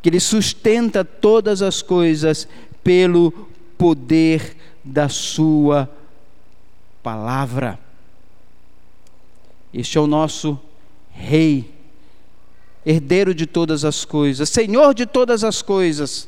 que 0.02 0.10
ele 0.10 0.20
sustenta 0.20 1.06
todas 1.06 1.62
as 1.62 1.82
coisas 1.82 2.48
pelo 2.84 3.32
poder 3.78 4.58
da 4.84 5.08
Sua 5.08 5.90
palavra. 7.02 7.80
Este 9.74 9.98
é 9.98 10.02
o 10.02 10.08
nosso 10.08 10.60
Rei, 11.12 11.73
herdeiro 12.86 13.34
de 13.34 13.46
todas 13.46 13.86
as 13.86 14.04
coisas, 14.06 14.50
Senhor 14.50 14.93
de 14.93 15.06
todas 15.06 15.43
as 15.43 15.62
coisas, 15.62 16.28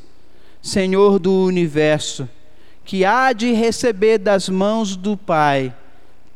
Senhor 0.62 1.18
do 1.18 1.32
universo, 1.44 2.28
que 2.84 3.04
há 3.04 3.32
de 3.32 3.52
receber 3.52 4.18
das 4.18 4.48
mãos 4.48 4.96
do 4.96 5.16
Pai 5.16 5.74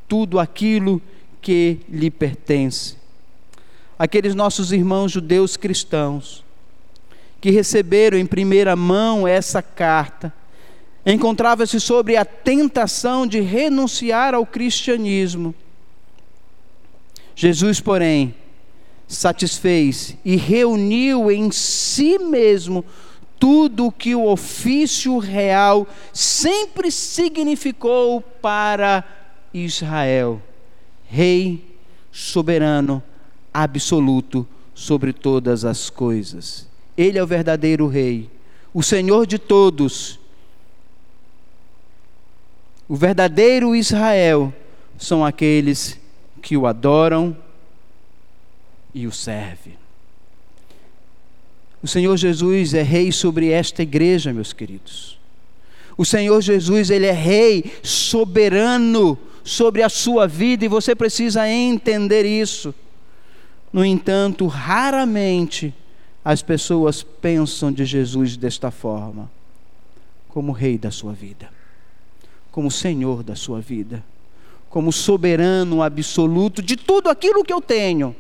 tudo 0.08 0.38
aquilo 0.38 1.00
que 1.40 1.78
lhe 1.88 2.10
pertence. 2.10 2.96
Aqueles 3.98 4.34
nossos 4.34 4.72
irmãos 4.72 5.12
judeus 5.12 5.56
cristãos, 5.56 6.44
que 7.40 7.50
receberam 7.50 8.18
em 8.18 8.26
primeira 8.26 8.76
mão 8.76 9.26
essa 9.26 9.62
carta, 9.62 10.32
encontrava-se 11.04 11.80
sobre 11.80 12.16
a 12.16 12.24
tentação 12.24 13.26
de 13.26 13.40
renunciar 13.40 14.34
ao 14.34 14.44
cristianismo. 14.44 15.54
Jesus, 17.34 17.80
porém, 17.80 18.34
satisfez 19.10 20.16
e 20.24 20.36
reuniu 20.36 21.30
em 21.30 21.50
si 21.50 22.18
mesmo 22.18 22.84
tudo 23.38 23.86
o 23.86 23.92
que 23.92 24.14
o 24.14 24.26
ofício 24.26 25.18
real 25.18 25.86
sempre 26.12 26.90
significou 26.90 28.20
para 28.20 29.04
Israel: 29.52 30.40
Rei 31.08 31.76
soberano, 32.12 33.02
absoluto 33.52 34.46
sobre 34.74 35.12
todas 35.12 35.64
as 35.64 35.90
coisas. 35.90 36.68
Ele 36.96 37.18
é 37.18 37.22
o 37.22 37.26
verdadeiro 37.26 37.86
Rei, 37.88 38.30
o 38.72 38.82
Senhor 38.82 39.26
de 39.26 39.38
todos 39.38 40.20
o 42.90 42.96
verdadeiro 42.96 43.76
Israel 43.76 44.52
são 44.98 45.24
aqueles 45.24 45.96
que 46.42 46.56
o 46.56 46.66
adoram 46.66 47.36
e 48.94 49.06
o 49.06 49.12
servem. 49.12 49.78
O 51.82 51.88
Senhor 51.88 52.16
Jesus 52.16 52.74
é 52.74 52.82
rei 52.82 53.10
sobre 53.10 53.50
esta 53.50 53.82
igreja, 53.82 54.32
meus 54.32 54.52
queridos. 54.52 55.18
O 55.96 56.04
Senhor 56.04 56.40
Jesus, 56.40 56.90
ele 56.90 57.06
é 57.06 57.12
rei 57.12 57.72
soberano 57.82 59.18
sobre 59.42 59.82
a 59.82 59.88
sua 59.88 60.26
vida 60.26 60.64
e 60.64 60.68
você 60.68 60.94
precisa 60.94 61.48
entender 61.48 62.24
isso. 62.24 62.74
No 63.72 63.84
entanto, 63.84 64.46
raramente 64.46 65.72
as 66.24 66.42
pessoas 66.42 67.02
pensam 67.02 67.72
de 67.72 67.84
Jesus 67.84 68.36
desta 68.36 68.70
forma, 68.70 69.30
como 70.28 70.52
rei 70.52 70.76
da 70.76 70.90
sua 70.90 71.12
vida 71.12 71.48
como 72.50 72.70
Senhor 72.70 73.22
da 73.22 73.36
sua 73.36 73.60
vida, 73.60 74.02
como 74.68 74.92
soberano 74.92 75.82
absoluto 75.82 76.62
de 76.62 76.76
tudo 76.76 77.08
aquilo 77.08 77.44
que 77.44 77.52
eu 77.52 77.60
tenho, 77.60 78.14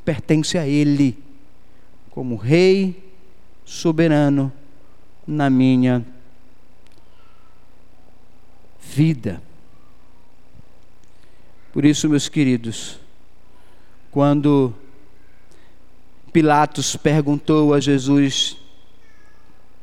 pertence 0.00 0.58
a 0.58 0.66
Ele, 0.66 1.18
como 2.10 2.36
Rei 2.36 3.12
soberano 3.64 4.52
na 5.26 5.48
minha 5.48 6.04
vida. 8.80 9.42
Por 11.72 11.84
isso, 11.84 12.08
meus 12.08 12.28
queridos, 12.28 12.98
quando 14.10 14.74
Pilatos 16.32 16.96
perguntou 16.96 17.72
a 17.72 17.80
Jesus: 17.80 18.56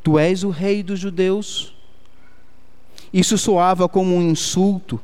Tu 0.03 0.19
és 0.19 0.43
o 0.43 0.49
rei 0.49 0.83
dos 0.83 0.99
judeus? 0.99 1.73
Isso 3.11 3.37
soava 3.37 3.89
como 3.89 4.15
um 4.15 4.21
insulto. 4.21 5.01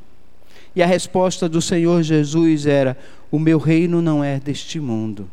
E 0.76 0.84
a 0.84 0.86
resposta 0.86 1.48
do 1.48 1.62
Senhor 1.62 2.04
Jesus 2.04 2.66
era: 2.66 2.98
O 3.32 3.40
meu 3.40 3.58
reino 3.58 4.02
não 4.02 4.24
é 4.24 4.40
deste 4.40 4.80
mundo. 4.80 5.30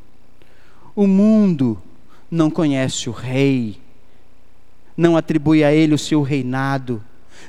O 0.95 1.07
mundo 1.07 1.83
não 2.31 2.51
conhece 2.51 3.09
o 3.09 3.13
rei, 3.13 3.79
não 4.97 5.17
atribui 5.17 5.65
a 5.65 5.73
ele 5.73 5.95
o 5.95 5.99
seu 5.99 6.23
reinado, 6.23 7.03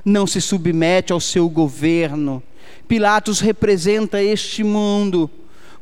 não 0.03 0.25
se 0.25 0.41
submete 0.41 1.13
ao 1.13 1.19
seu 1.19 1.47
governo. 1.47 2.41
Pilatos 2.88 3.39
representa 3.39 4.21
este 4.23 4.63
mundo. 4.63 5.29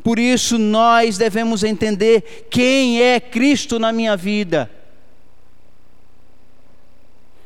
Por 0.03 0.17
isso 0.17 0.57
nós 0.57 1.17
devemos 1.17 1.63
entender 1.63 2.47
quem 2.49 3.01
é 3.01 3.19
Cristo 3.19 3.77
na 3.77 3.91
minha 3.91 4.17
vida. 4.17 4.69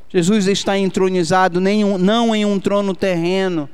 Jesus 0.09 0.47
está 0.47 0.77
entronizado 0.77 1.59
não 1.59 2.33
em 2.33 2.45
um 2.45 2.57
trono 2.57 2.95
terreno, 2.95 3.69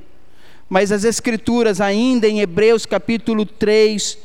mas 0.72 0.90
as 0.90 1.04
Escrituras, 1.04 1.82
ainda 1.82 2.30
em 2.30 2.40
Hebreus 2.40 2.86
capítulo 2.86 3.46
3, 3.46 4.18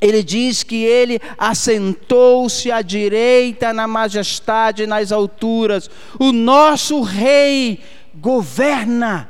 ele 0.00 0.22
diz 0.22 0.62
que 0.62 0.84
ele 0.84 1.20
assentou-se 1.36 2.70
à 2.70 2.80
direita 2.80 3.72
na 3.72 3.88
majestade 3.88 4.86
nas 4.86 5.10
alturas. 5.10 5.90
O 6.16 6.30
nosso 6.30 7.02
rei 7.02 7.80
governa, 8.14 9.28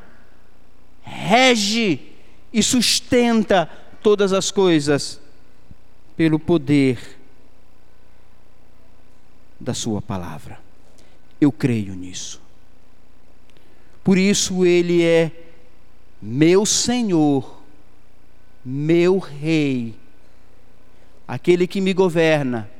rege 1.01 1.99
e 2.53 2.63
sustenta 2.63 3.67
todas 4.03 4.35
as 4.35 4.51
coisas 4.51 5.19
pelo 6.15 6.39
poder 6.39 6.99
da 9.59 9.73
Sua 9.73 10.03
palavra. 10.03 10.61
Eu 11.41 11.51
creio 11.51 11.95
nisso. 11.95 12.39
Por 14.05 14.19
isso 14.19 14.67
Ele 14.67 15.03
é 15.03 15.48
meu 16.21 16.67
Senhor, 16.67 17.63
meu 18.65 19.19
Rei 19.19 19.95
aquele 21.29 21.67
que 21.67 21.79
me 21.79 21.93
governa, 21.93 22.71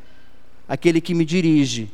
aquele 0.67 1.03
que 1.03 1.15
me 1.15 1.27
dirige, 1.27 1.91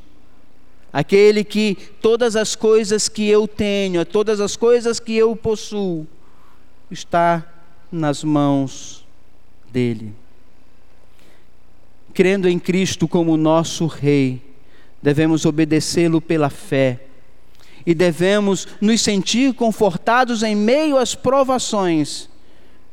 aquele 0.92 1.42
que 1.42 1.76
todas 2.00 2.36
as 2.36 2.54
coisas 2.54 3.08
que 3.08 3.28
eu 3.28 3.48
tenho, 3.48 4.06
todas 4.06 4.40
as 4.40 4.54
coisas 4.56 5.00
que 5.00 5.16
eu 5.16 5.34
possuo, 5.34 6.06
está 6.88 7.44
nas 7.90 8.22
mãos 8.22 9.04
dele. 9.72 10.14
Crendo 12.14 12.48
em 12.48 12.60
Cristo 12.60 13.08
como 13.08 13.36
nosso 13.36 13.86
Rei, 13.86 14.40
devemos 15.02 15.44
obedecê-lo 15.44 16.20
pela 16.20 16.48
fé 16.48 17.00
e 17.86 17.94
devemos 17.94 18.66
nos 18.80 19.00
sentir 19.00 19.54
confortados 19.54 20.42
em 20.42 20.54
meio 20.54 20.96
às 20.96 21.14
provações, 21.14 22.28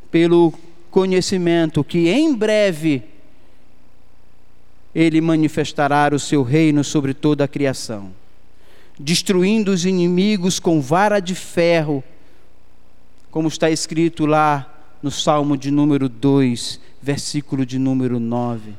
pelo 0.09 0.53
conhecimento 0.89 1.83
que 1.83 2.09
em 2.09 2.33
breve 2.35 3.03
ele 4.93 5.21
manifestará 5.21 6.13
o 6.13 6.19
seu 6.19 6.43
reino 6.43 6.83
sobre 6.83 7.13
toda 7.13 7.45
a 7.45 7.47
criação, 7.47 8.11
destruindo 8.99 9.71
os 9.71 9.85
inimigos 9.85 10.59
com 10.59 10.81
vara 10.81 11.21
de 11.21 11.33
ferro, 11.33 12.03
como 13.29 13.47
está 13.47 13.69
escrito 13.71 14.25
lá 14.25 14.67
no 15.01 15.09
Salmo 15.09 15.55
de 15.55 15.71
número 15.71 16.09
2, 16.09 16.79
versículo 17.01 17.65
de 17.65 17.79
número 17.79 18.19
9. 18.19 18.73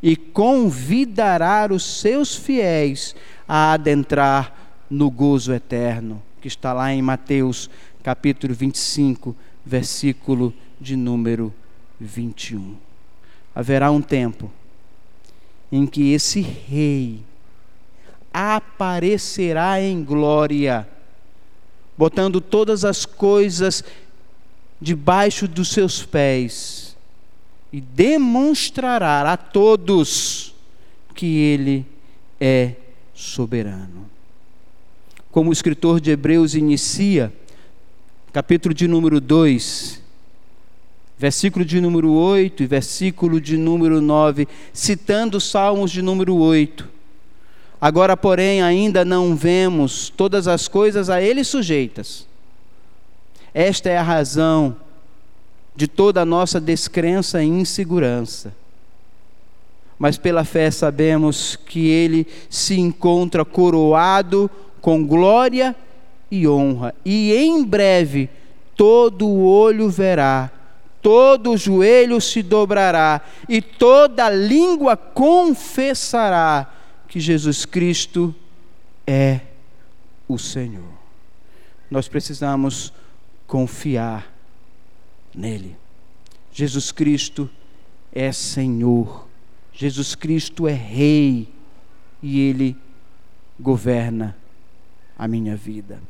E 0.00 0.14
convidará 0.14 1.68
os 1.72 1.82
seus 1.82 2.36
fiéis 2.36 3.16
a 3.48 3.72
adentrar 3.72 4.65
no 4.88 5.10
gozo 5.10 5.52
eterno, 5.52 6.22
que 6.40 6.48
está 6.48 6.72
lá 6.72 6.92
em 6.92 7.02
Mateus 7.02 7.68
capítulo 8.02 8.54
25, 8.54 9.34
versículo 9.64 10.54
de 10.80 10.94
número 10.96 11.52
21. 11.98 12.76
Haverá 13.54 13.90
um 13.90 14.00
tempo 14.00 14.50
em 15.72 15.86
que 15.86 16.12
esse 16.12 16.40
rei 16.40 17.20
aparecerá 18.32 19.80
em 19.80 20.04
glória, 20.04 20.88
botando 21.96 22.40
todas 22.40 22.84
as 22.84 23.04
coisas 23.04 23.82
debaixo 24.80 25.48
dos 25.48 25.70
seus 25.70 26.04
pés 26.04 26.96
e 27.72 27.80
demonstrará 27.80 29.32
a 29.32 29.36
todos 29.36 30.54
que 31.14 31.38
ele 31.38 31.84
é 32.38 32.74
soberano. 33.14 34.15
Como 35.36 35.50
o 35.50 35.52
escritor 35.52 36.00
de 36.00 36.10
Hebreus 36.10 36.54
inicia, 36.54 37.30
capítulo 38.32 38.72
de 38.72 38.88
número 38.88 39.20
2, 39.20 40.00
versículo 41.18 41.62
de 41.62 41.78
número 41.78 42.10
8 42.10 42.62
e 42.62 42.66
versículo 42.66 43.38
de 43.38 43.58
número 43.58 44.00
9, 44.00 44.48
citando 44.72 45.36
os 45.36 45.44
Salmos 45.44 45.90
de 45.90 46.00
número 46.00 46.34
8. 46.36 46.88
Agora, 47.78 48.16
porém, 48.16 48.62
ainda 48.62 49.04
não 49.04 49.36
vemos 49.36 50.08
todas 50.08 50.48
as 50.48 50.68
coisas 50.68 51.10
a 51.10 51.20
Ele 51.20 51.44
sujeitas. 51.44 52.26
Esta 53.52 53.90
é 53.90 53.98
a 53.98 54.02
razão 54.02 54.74
de 55.76 55.86
toda 55.86 56.22
a 56.22 56.24
nossa 56.24 56.58
descrença 56.58 57.44
e 57.44 57.46
insegurança. 57.46 58.54
Mas 59.98 60.18
pela 60.18 60.44
fé 60.44 60.70
sabemos 60.70 61.56
que 61.56 61.88
Ele 61.88 62.26
se 62.50 62.78
encontra 62.78 63.44
coroado 63.44 64.50
com 64.80 65.04
glória 65.06 65.74
e 66.30 66.46
honra, 66.46 66.94
e 67.04 67.32
em 67.34 67.64
breve 67.64 68.28
todo 68.76 69.28
olho 69.28 69.88
verá 69.88 70.50
todo 71.06 71.56
joelho 71.56 72.20
se 72.20 72.42
dobrará 72.42 73.20
e 73.48 73.62
toda 73.62 74.28
língua 74.28 74.96
confessará 74.96 76.74
que 77.06 77.20
Jesus 77.20 77.64
Cristo 77.64 78.34
é 79.06 79.38
o 80.26 80.36
Senhor. 80.36 80.82
Nós 81.88 82.08
precisamos 82.08 82.92
confiar 83.46 84.26
nele. 85.32 85.76
Jesus 86.52 86.90
Cristo 86.90 87.48
é 88.12 88.32
Senhor, 88.32 89.25
Jesus 89.76 90.14
Cristo 90.14 90.66
é 90.66 90.72
Rei 90.72 91.46
e 92.22 92.40
Ele 92.40 92.74
governa 93.60 94.34
a 95.18 95.28
minha 95.28 95.54
vida. 95.54 96.00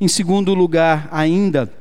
Em 0.00 0.08
segundo 0.08 0.52
lugar, 0.52 1.08
ainda, 1.12 1.72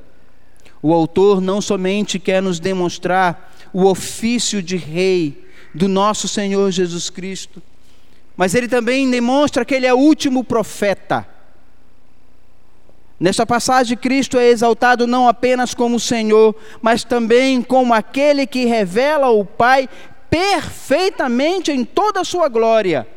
o 0.79 0.93
autor 0.93 1.41
não 1.41 1.59
somente 1.59 2.19
quer 2.19 2.41
nos 2.41 2.59
demonstrar 2.59 3.51
o 3.73 3.85
ofício 3.85 4.61
de 4.61 4.77
rei 4.77 5.43
do 5.73 5.87
nosso 5.87 6.27
Senhor 6.27 6.69
Jesus 6.69 7.09
Cristo, 7.09 7.61
mas 8.37 8.53
ele 8.53 8.67
também 8.67 9.09
demonstra 9.09 9.65
que 9.65 9.73
ele 9.73 9.87
é 9.87 9.93
o 9.93 9.97
último 9.97 10.43
profeta. 10.43 11.27
Nesta 13.19 13.45
passagem, 13.45 13.97
Cristo 13.97 14.37
é 14.37 14.49
exaltado 14.49 15.07
não 15.07 15.27
apenas 15.27 15.73
como 15.73 15.99
Senhor, 15.99 16.55
mas 16.81 17.03
também 17.03 17.61
como 17.61 17.93
aquele 17.93 18.45
que 18.45 18.65
revela 18.65 19.29
o 19.29 19.45
Pai 19.45 19.89
perfeitamente 20.33 21.71
em 21.71 21.85
toda 21.85 22.21
a 22.21 22.23
sua 22.23 22.49
glória. 22.49 23.07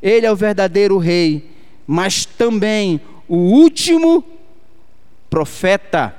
Ele 0.00 0.24
é 0.24 0.30
o 0.30 0.36
verdadeiro 0.36 0.96
Rei, 0.96 1.50
mas 1.84 2.24
também 2.24 3.00
o 3.26 3.36
último 3.36 4.24
profeta. 5.28 6.14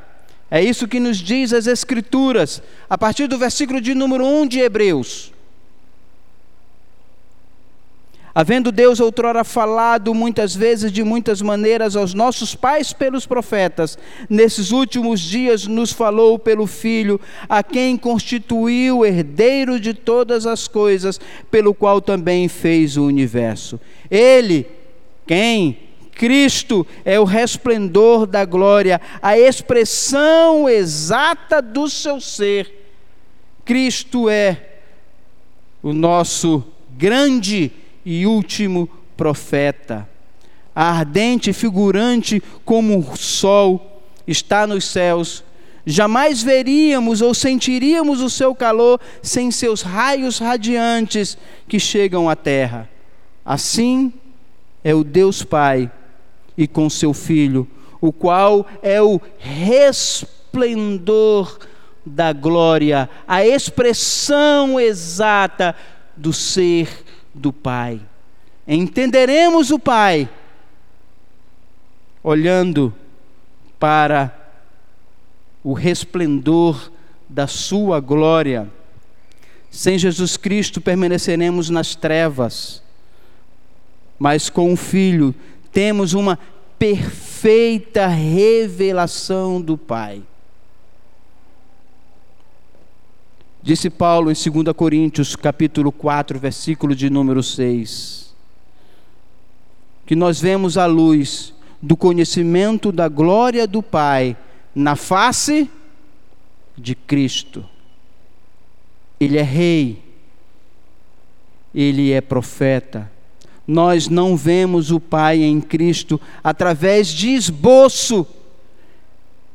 É 0.51 0.61
isso 0.61 0.89
que 0.89 0.99
nos 0.99 1.17
diz 1.19 1.53
as 1.53 1.67
Escrituras, 1.67 2.61
a 2.89 2.97
partir 2.97 3.27
do 3.27 3.37
versículo 3.37 3.79
de 3.79 3.95
número 3.95 4.25
1 4.25 4.47
de 4.47 4.59
Hebreus. 4.59 5.32
Havendo 8.35 8.71
Deus 8.71 8.99
outrora 8.99 9.43
falado 9.43 10.11
muitas 10.11 10.55
vezes, 10.55 10.91
de 10.91 11.03
muitas 11.03 11.39
maneiras, 11.39 11.95
aos 11.95 12.15
nossos 12.15 12.55
pais 12.55 12.91
pelos 12.91 13.27
profetas, 13.27 13.95
nesses 14.27 14.71
últimos 14.71 15.19
dias 15.19 15.67
nos 15.67 15.91
falou 15.91 16.39
pelo 16.39 16.65
Filho, 16.65 17.21
a 17.47 17.61
quem 17.61 17.95
constituiu 17.95 19.05
herdeiro 19.05 19.79
de 19.79 19.93
todas 19.93 20.47
as 20.47 20.67
coisas, 20.67 21.21
pelo 21.51 21.75
qual 21.75 22.01
também 22.01 22.47
fez 22.47 22.97
o 22.97 23.05
universo. 23.05 23.79
Ele, 24.09 24.65
quem? 25.27 25.77
Cristo 26.15 26.87
é 27.05 27.19
o 27.19 27.25
resplendor 27.25 28.25
da 28.25 28.45
glória, 28.45 28.99
a 29.21 29.37
expressão 29.37 30.67
exata 30.67 31.61
do 31.61 31.87
seu 31.87 32.19
ser. 32.19 32.89
Cristo 33.63 34.27
é 34.27 34.79
o 35.83 35.93
nosso 35.93 36.63
grande 36.97 37.71
e 38.05 38.25
último 38.25 38.89
profeta. 39.15 40.07
Ardente 40.75 41.51
e 41.51 41.53
figurante 41.53 42.41
como 42.65 42.97
o 42.99 43.17
sol 43.17 44.01
está 44.25 44.65
nos 44.65 44.85
céus, 44.85 45.43
jamais 45.85 46.41
veríamos 46.41 47.21
ou 47.21 47.33
sentiríamos 47.33 48.21
o 48.21 48.29
seu 48.29 48.55
calor 48.55 48.99
sem 49.21 49.51
seus 49.51 49.81
raios 49.81 50.39
radiantes 50.39 51.37
que 51.67 51.79
chegam 51.79 52.29
à 52.29 52.35
terra. 52.35 52.89
Assim 53.45 54.11
é 54.83 54.95
o 54.95 55.03
Deus 55.03 55.43
Pai 55.43 55.91
e 56.57 56.67
com 56.67 56.89
seu 56.89 57.13
Filho, 57.13 57.67
o 58.01 58.11
qual 58.11 58.65
é 58.81 59.01
o 59.01 59.21
resplendor 59.37 60.39
da 62.05 62.33
glória, 62.33 63.09
a 63.27 63.45
expressão 63.45 64.79
exata 64.79 65.75
do 66.15 66.33
ser 66.33 67.02
do 67.33 67.51
Pai. 67.51 67.99
Entenderemos 68.67 69.71
o 69.71 69.79
Pai 69.79 70.29
olhando 72.23 72.93
para 73.77 74.33
o 75.63 75.73
resplendor 75.73 76.91
da 77.27 77.47
Sua 77.47 77.99
glória. 77.99 78.69
Sem 79.69 79.97
Jesus 79.97 80.37
Cristo 80.37 80.79
permaneceremos 80.79 81.69
nas 81.69 81.95
trevas, 81.95 82.81
mas 84.19 84.49
com 84.49 84.71
o 84.71 84.77
Filho 84.77 85.33
temos 85.71 86.13
uma 86.13 86.37
perfeita 86.77 88.07
revelação 88.07 89.59
do 89.61 89.77
Pai. 89.77 90.21
Disse 93.63 93.89
Paulo 93.89 94.29
em 94.29 94.33
2 94.33 94.75
Coríntios, 94.75 95.37
capítulo 95.37 95.89
4, 95.89 96.37
versículo 96.37 96.93
de 96.93 97.09
número 97.09 97.41
6, 97.41 98.35
que 100.05 100.17
nós 100.17 100.41
vemos 100.41 100.77
a 100.77 100.85
luz 100.85 101.53
do 101.81 101.95
conhecimento 101.95 102.91
da 102.91 103.07
glória 103.07 103.65
do 103.65 103.81
Pai 103.81 104.35
na 104.75 104.97
face 104.97 105.71
de 106.77 106.93
Cristo. 106.93 107.63
Ele 109.17 109.37
é 109.37 109.43
rei, 109.43 110.03
ele 111.73 112.11
é 112.11 112.19
profeta. 112.19 113.09
Nós 113.65 114.09
não 114.09 114.35
vemos 114.35 114.91
o 114.91 114.99
Pai 114.99 115.41
em 115.41 115.61
Cristo 115.61 116.19
através 116.43 117.07
de 117.07 117.29
esboço 117.29 118.27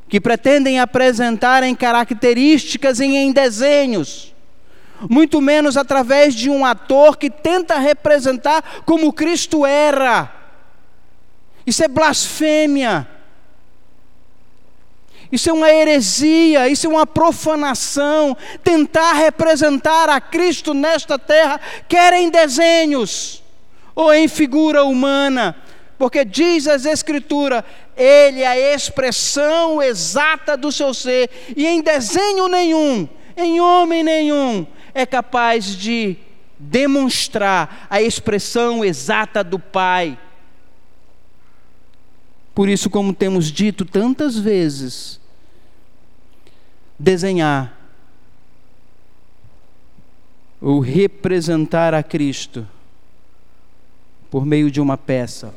que 0.08 0.20
pretendem 0.20 0.80
apresentar 0.80 1.62
em 1.62 1.74
características 1.74 3.00
e 3.00 3.04
em 3.04 3.30
desenhos, 3.32 4.34
muito 5.08 5.40
menos 5.40 5.76
através 5.76 6.34
de 6.34 6.50
um 6.50 6.64
ator 6.64 7.16
que 7.16 7.30
tenta 7.30 7.78
representar 7.78 8.82
como 8.84 9.12
Cristo 9.12 9.64
era. 9.64 10.32
Isso 11.66 11.84
é 11.84 11.88
blasfêmia. 11.88 13.06
Isso 15.30 15.50
é 15.50 15.52
uma 15.52 15.70
heresia, 15.70 16.68
isso 16.68 16.86
é 16.86 16.90
uma 16.90 17.06
profanação. 17.06 18.36
Tentar 18.64 19.12
representar 19.12 20.08
a 20.08 20.20
Cristo 20.20 20.72
nesta 20.72 21.18
terra, 21.18 21.60
quer 21.86 22.14
em 22.14 22.30
desenhos 22.30 23.42
ou 23.94 24.12
em 24.14 24.26
figura 24.26 24.84
humana, 24.84 25.54
porque 25.98 26.24
diz 26.24 26.68
as 26.68 26.86
Escrituras, 26.86 27.64
Ele 27.96 28.40
é 28.40 28.46
a 28.46 28.74
expressão 28.74 29.82
exata 29.82 30.56
do 30.56 30.70
seu 30.70 30.94
ser, 30.94 31.28
e 31.56 31.66
em 31.66 31.82
desenho 31.82 32.46
nenhum, 32.46 33.08
em 33.36 33.60
homem 33.60 34.04
nenhum, 34.04 34.64
é 34.94 35.04
capaz 35.04 35.76
de 35.76 36.16
demonstrar 36.56 37.88
a 37.90 38.00
expressão 38.00 38.84
exata 38.84 39.42
do 39.42 39.58
Pai. 39.58 40.16
Por 42.54 42.68
isso, 42.68 42.88
como 42.88 43.12
temos 43.12 43.50
dito 43.50 43.84
tantas 43.84 44.38
vezes, 44.38 45.20
desenhar 46.96 47.76
ou 50.60 50.80
representar 50.80 51.94
a 51.94 52.02
Cristo 52.02 52.66
por 54.28 54.44
meio 54.44 54.70
de 54.70 54.80
uma 54.80 54.96
peça 54.96 55.54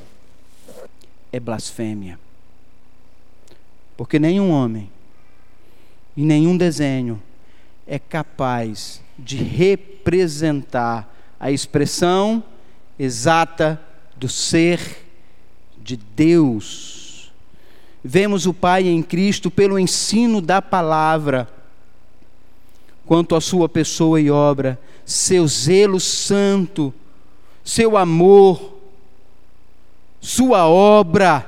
é 1.32 1.39
blasfêmia. 1.39 2.20
Porque 3.96 4.20
nenhum 4.20 4.52
homem 4.52 4.89
e 6.15 6.24
nenhum 6.24 6.58
desenho 6.58 7.22
é 7.88 8.00
capaz 8.00 9.02
de 9.17 9.38
representar 9.38 11.13
a 11.39 11.52
expressão 11.52 12.44
exata 12.98 13.82
do 14.15 14.28
ser 14.30 15.06
de 15.78 15.98
Deus. 15.98 17.32
Vemos 18.04 18.46
o 18.46 18.54
Pai 18.54 18.88
em 18.88 19.02
Cristo 19.02 19.50
pelo 19.50 19.78
ensino 19.78 20.41
da 20.41 20.62
palavra, 20.62 21.48
quanto 23.06 23.36
à 23.36 23.41
sua 23.41 23.67
pessoa 23.67 24.20
e 24.20 24.30
obra, 24.30 24.80
seu 25.06 25.48
zelo 25.48 26.00
santo, 26.00 26.94
seu 27.63 27.98
amor, 27.98 28.81
sua 30.22 30.68
obra. 30.68 31.48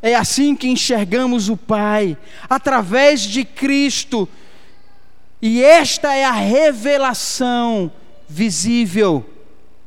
É 0.00 0.14
assim 0.14 0.56
que 0.56 0.68
enxergamos 0.68 1.48
o 1.48 1.56
Pai, 1.56 2.16
através 2.48 3.20
de 3.20 3.44
Cristo. 3.44 4.28
E 5.40 5.62
esta 5.62 6.14
é 6.14 6.24
a 6.24 6.32
revelação 6.32 7.90
visível 8.28 9.28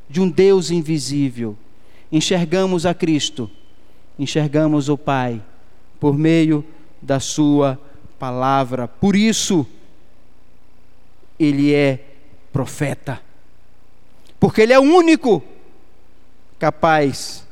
de 0.09 0.21
um 0.21 0.29
Deus 0.29 0.69
invisível. 0.69 1.57
Enxergamos 2.11 2.85
a 2.85 2.93
Cristo, 2.93 3.49
enxergamos 4.19 4.89
o 4.89 4.97
Pai, 4.97 5.41
por 5.99 6.17
meio 6.17 6.63
da 7.01 7.19
Sua 7.19 7.79
palavra. 8.19 8.87
Por 8.87 9.15
isso, 9.15 9.65
Ele 11.39 11.73
é 11.73 11.99
profeta, 12.53 13.21
porque 14.39 14.61
Ele 14.61 14.73
é 14.73 14.79
o 14.79 14.83
único 14.83 15.43
capaz 16.59 17.44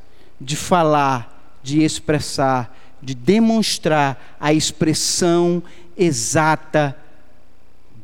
de 0.44 0.56
falar, 0.56 1.60
de 1.64 1.82
expressar, 1.82 2.78
de 3.02 3.16
demonstrar 3.16 4.36
a 4.40 4.54
expressão 4.54 5.64
exata 5.98 6.96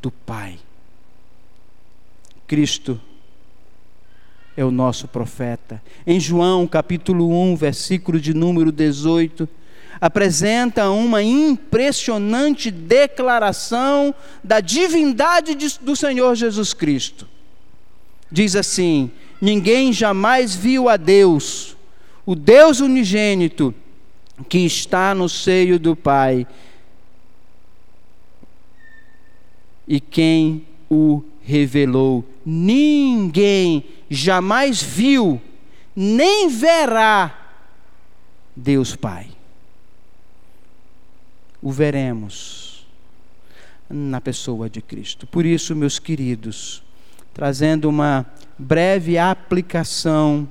do 0.00 0.10
Pai. 0.10 0.58
Cristo 2.46 3.00
é 4.56 4.64
o 4.64 4.70
nosso 4.70 5.06
profeta. 5.06 5.82
Em 6.06 6.18
João, 6.18 6.66
capítulo 6.66 7.30
1, 7.52 7.56
versículo 7.56 8.18
de 8.18 8.34
número 8.34 8.72
18, 8.72 9.48
apresenta 10.00 10.90
uma 10.90 11.22
impressionante 11.22 12.70
declaração 12.70 14.14
da 14.42 14.60
divindade 14.60 15.54
de, 15.54 15.78
do 15.80 15.94
Senhor 15.94 16.34
Jesus 16.34 16.72
Cristo. 16.72 17.28
Diz 18.30 18.56
assim: 18.56 19.10
Ninguém 19.40 19.92
jamais 19.92 20.54
viu 20.54 20.88
a 20.88 20.96
Deus, 20.96 21.76
o 22.30 22.36
Deus 22.36 22.78
unigênito 22.78 23.74
que 24.48 24.58
está 24.58 25.12
no 25.16 25.28
seio 25.28 25.80
do 25.80 25.96
Pai. 25.96 26.46
E 29.88 29.98
quem 29.98 30.64
o 30.88 31.24
revelou? 31.42 32.24
Ninguém 32.46 33.84
jamais 34.08 34.80
viu, 34.80 35.42
nem 35.96 36.48
verá 36.48 37.36
Deus 38.54 38.94
Pai. 38.94 39.26
O 41.60 41.72
veremos 41.72 42.86
na 43.88 44.20
pessoa 44.20 44.70
de 44.70 44.80
Cristo. 44.80 45.26
Por 45.26 45.44
isso, 45.44 45.74
meus 45.74 45.98
queridos, 45.98 46.80
trazendo 47.34 47.88
uma 47.88 48.24
breve 48.56 49.18
aplicação 49.18 50.48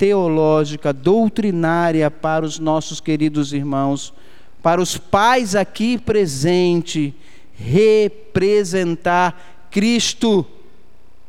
teológica, 0.00 0.94
doutrinária 0.94 2.10
para 2.10 2.46
os 2.46 2.58
nossos 2.58 3.02
queridos 3.02 3.52
irmãos, 3.52 4.14
para 4.62 4.80
os 4.80 4.96
pais 4.96 5.54
aqui 5.54 5.98
presentes, 5.98 7.12
representar 7.54 9.68
Cristo 9.70 10.46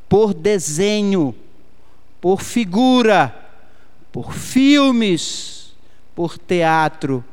por 0.08 0.34
desenho, 0.34 1.36
por 2.22 2.42
figura, 2.42 3.36
por 4.10 4.32
filmes, 4.32 5.74
por 6.16 6.38
teatro, 6.38 7.26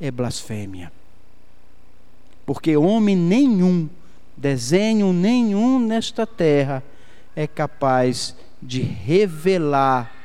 é 0.00 0.10
blasfêmia. 0.10 0.90
Porque 2.46 2.74
homem 2.74 3.14
nenhum, 3.14 3.86
desenho 4.34 5.12
nenhum 5.12 5.78
nesta 5.78 6.26
terra 6.26 6.82
é 7.36 7.46
capaz 7.46 8.34
de 8.62 8.80
revelar 8.80 10.16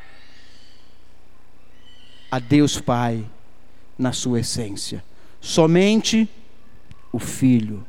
a 2.33 2.39
Deus 2.39 2.81
Pai 2.81 3.23
na 3.95 4.11
sua 4.11 4.39
essência. 4.39 5.03
Somente 5.39 6.27
o 7.11 7.19
Filho. 7.19 7.85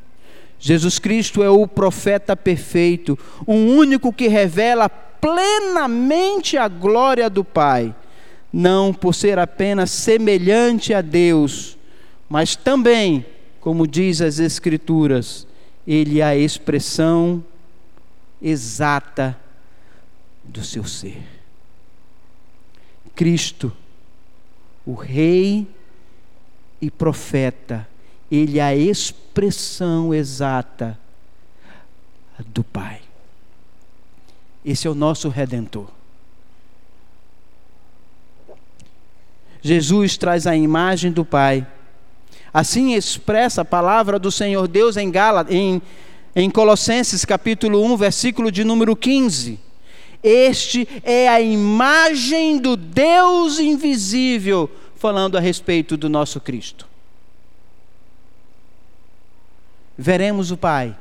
Jesus 0.59 0.99
Cristo 0.99 1.41
é 1.41 1.49
o 1.49 1.67
profeta 1.67 2.37
perfeito, 2.37 3.17
o 3.47 3.55
único 3.55 4.13
que 4.13 4.27
revela 4.27 4.87
plenamente 4.87 6.59
a 6.59 6.67
glória 6.67 7.27
do 7.27 7.43
Pai, 7.43 7.95
não 8.53 8.93
por 8.93 9.15
ser 9.15 9.39
apenas 9.39 9.89
semelhante 9.89 10.93
a 10.93 11.01
Deus, 11.01 11.75
mas 12.29 12.55
também, 12.55 13.25
como 13.59 13.87
diz 13.87 14.21
as 14.21 14.37
Escrituras, 14.37 15.47
ele 15.87 16.19
é 16.19 16.23
a 16.23 16.37
expressão 16.37 17.43
exata 18.39 19.35
do 20.43 20.63
seu 20.63 20.83
ser. 20.83 21.23
Cristo 23.15 23.73
o 24.85 24.93
rei 24.93 25.67
e 26.79 26.91
profeta, 26.91 27.87
ele 28.31 28.59
é 28.59 28.63
a 28.63 28.75
expressão 28.75 30.13
exata 30.13 30.97
do 32.47 32.63
Pai. 32.63 33.01
Esse 34.63 34.87
é 34.87 34.89
o 34.89 34.95
nosso 34.95 35.29
redentor. 35.29 35.87
Jesus 39.61 40.17
traz 40.17 40.45
a 40.45 40.55
imagem 40.55 41.11
do 41.11 41.25
Pai. 41.25 41.65
Assim 42.53 42.93
expressa 42.93 43.61
a 43.61 43.65
palavra 43.65 44.19
do 44.19 44.31
Senhor 44.31 44.67
Deus 44.67 44.95
em, 44.95 45.09
Gala, 45.09 45.45
em, 45.49 45.81
em 46.35 46.49
Colossenses 46.49 47.25
capítulo 47.25 47.83
1, 47.83 47.97
versículo 47.97 48.51
de 48.51 48.63
número 48.63 48.95
15. 48.95 49.64
Este 50.27 50.87
é 51.03 51.29
a 51.29 51.39
imagem 51.39 52.57
do 52.57 52.75
Deus 52.75 53.59
invisível, 53.59 54.67
falando 54.95 55.37
a 55.37 55.39
respeito 55.39 55.95
do 55.95 56.09
nosso 56.09 56.41
Cristo. 56.41 56.87
Veremos 59.95 60.49
o 60.49 60.57
Pai 60.57 60.97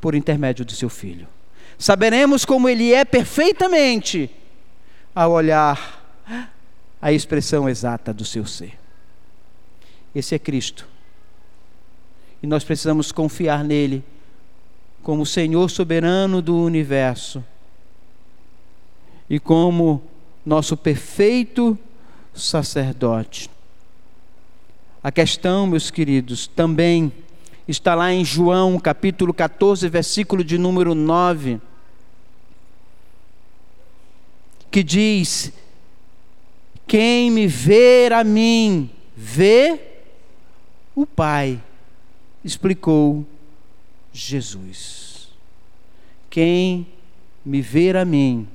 por 0.00 0.16
intermédio 0.16 0.64
do 0.64 0.72
seu 0.72 0.88
Filho. 0.88 1.28
Saberemos 1.78 2.44
como 2.44 2.68
Ele 2.68 2.92
é 2.92 3.04
perfeitamente 3.04 4.28
ao 5.14 5.30
olhar 5.30 6.04
a 7.00 7.12
expressão 7.12 7.68
exata 7.68 8.12
do 8.12 8.24
seu 8.24 8.44
ser. 8.44 8.76
Esse 10.12 10.34
é 10.34 10.38
Cristo. 10.40 10.84
E 12.42 12.46
nós 12.48 12.64
precisamos 12.64 13.12
confiar 13.12 13.62
nele 13.62 14.02
como 15.00 15.24
Senhor 15.24 15.70
soberano 15.70 16.42
do 16.42 16.56
universo 16.56 17.44
e 19.30 19.38
como 19.38 20.02
nosso 20.44 20.76
perfeito 20.76 21.78
sacerdote. 22.34 23.48
A 25.02 25.12
questão, 25.12 25.68
meus 25.68 25.88
queridos, 25.88 26.48
também 26.48 27.12
está 27.68 27.94
lá 27.94 28.12
em 28.12 28.24
João, 28.24 28.78
capítulo 28.80 29.32
14, 29.32 29.88
versículo 29.88 30.42
de 30.42 30.58
número 30.58 30.96
9, 30.96 31.60
que 34.68 34.82
diz: 34.82 35.52
Quem 36.86 37.30
me 37.30 37.46
ver 37.46 38.12
a 38.12 38.24
mim, 38.24 38.90
vê 39.16 39.80
o 40.94 41.06
Pai, 41.06 41.62
explicou 42.44 43.24
Jesus. 44.12 45.28
Quem 46.28 46.86
me 47.44 47.62
ver 47.62 47.96
a 47.96 48.04
mim, 48.04 48.46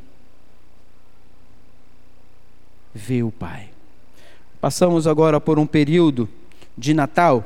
vê 2.95 3.21
o 3.21 3.29
Pai. 3.29 3.67
Passamos 4.62 5.05
agora 5.05 5.41
por 5.41 5.60
um 5.60 5.67
período 5.67 6.29
de 6.77 6.93
Natal, 6.93 7.45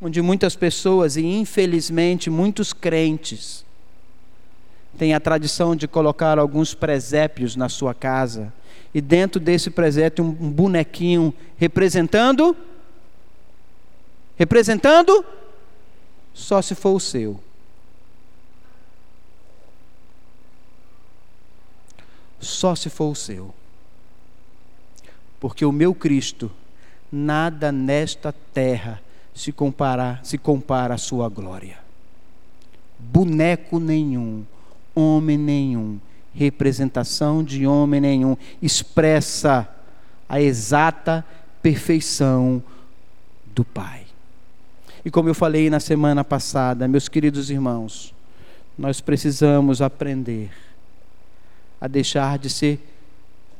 onde 0.00 0.22
muitas 0.22 0.56
pessoas, 0.56 1.16
e 1.16 1.24
infelizmente 1.24 2.30
muitos 2.30 2.72
crentes, 2.72 3.64
têm 4.98 5.12
a 5.12 5.20
tradição 5.20 5.76
de 5.76 5.86
colocar 5.86 6.38
alguns 6.38 6.72
presépios 6.72 7.54
na 7.54 7.68
sua 7.68 7.92
casa, 7.92 8.50
e 8.94 9.00
dentro 9.00 9.38
desse 9.38 9.70
presépio 9.70 10.24
um 10.24 10.50
bonequinho 10.50 11.32
representando 11.56 12.56
representando 14.36 15.22
só 16.32 16.62
se 16.62 16.74
for 16.74 16.94
o 16.94 17.00
seu. 17.00 17.38
Só 22.40 22.74
se 22.74 22.88
for 22.88 23.10
o 23.10 23.14
seu. 23.14 23.54
Porque 25.38 25.64
o 25.64 25.72
meu 25.72 25.94
Cristo, 25.94 26.50
nada 27.10 27.70
nesta 27.70 28.32
terra 28.52 29.00
se 29.34 29.52
compara, 29.52 30.20
se 30.22 30.36
compara 30.36 30.94
à 30.94 30.98
sua 30.98 31.28
glória. 31.28 31.78
Boneco 32.98 33.78
nenhum, 33.78 34.44
homem 34.94 35.38
nenhum, 35.38 35.98
representação 36.34 37.42
de 37.42 37.66
homem 37.66 38.00
nenhum 38.00 38.36
expressa 38.60 39.68
a 40.28 40.40
exata 40.40 41.24
perfeição 41.62 42.62
do 43.46 43.64
Pai. 43.64 44.06
E 45.04 45.10
como 45.10 45.28
eu 45.28 45.34
falei 45.34 45.70
na 45.70 45.80
semana 45.80 46.22
passada, 46.22 46.86
meus 46.86 47.08
queridos 47.08 47.50
irmãos, 47.50 48.14
nós 48.76 49.00
precisamos 49.00 49.80
aprender 49.80 50.50
a 51.80 51.88
deixar 51.88 52.38
de 52.38 52.50
ser 52.50 52.78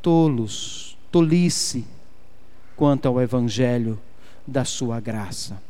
tolos, 0.02 0.96
tolice 1.10 1.84
quanto 2.76 3.06
ao 3.06 3.20
evangelho 3.20 3.98
da 4.46 4.64
sua 4.64 5.00
graça. 5.00 5.60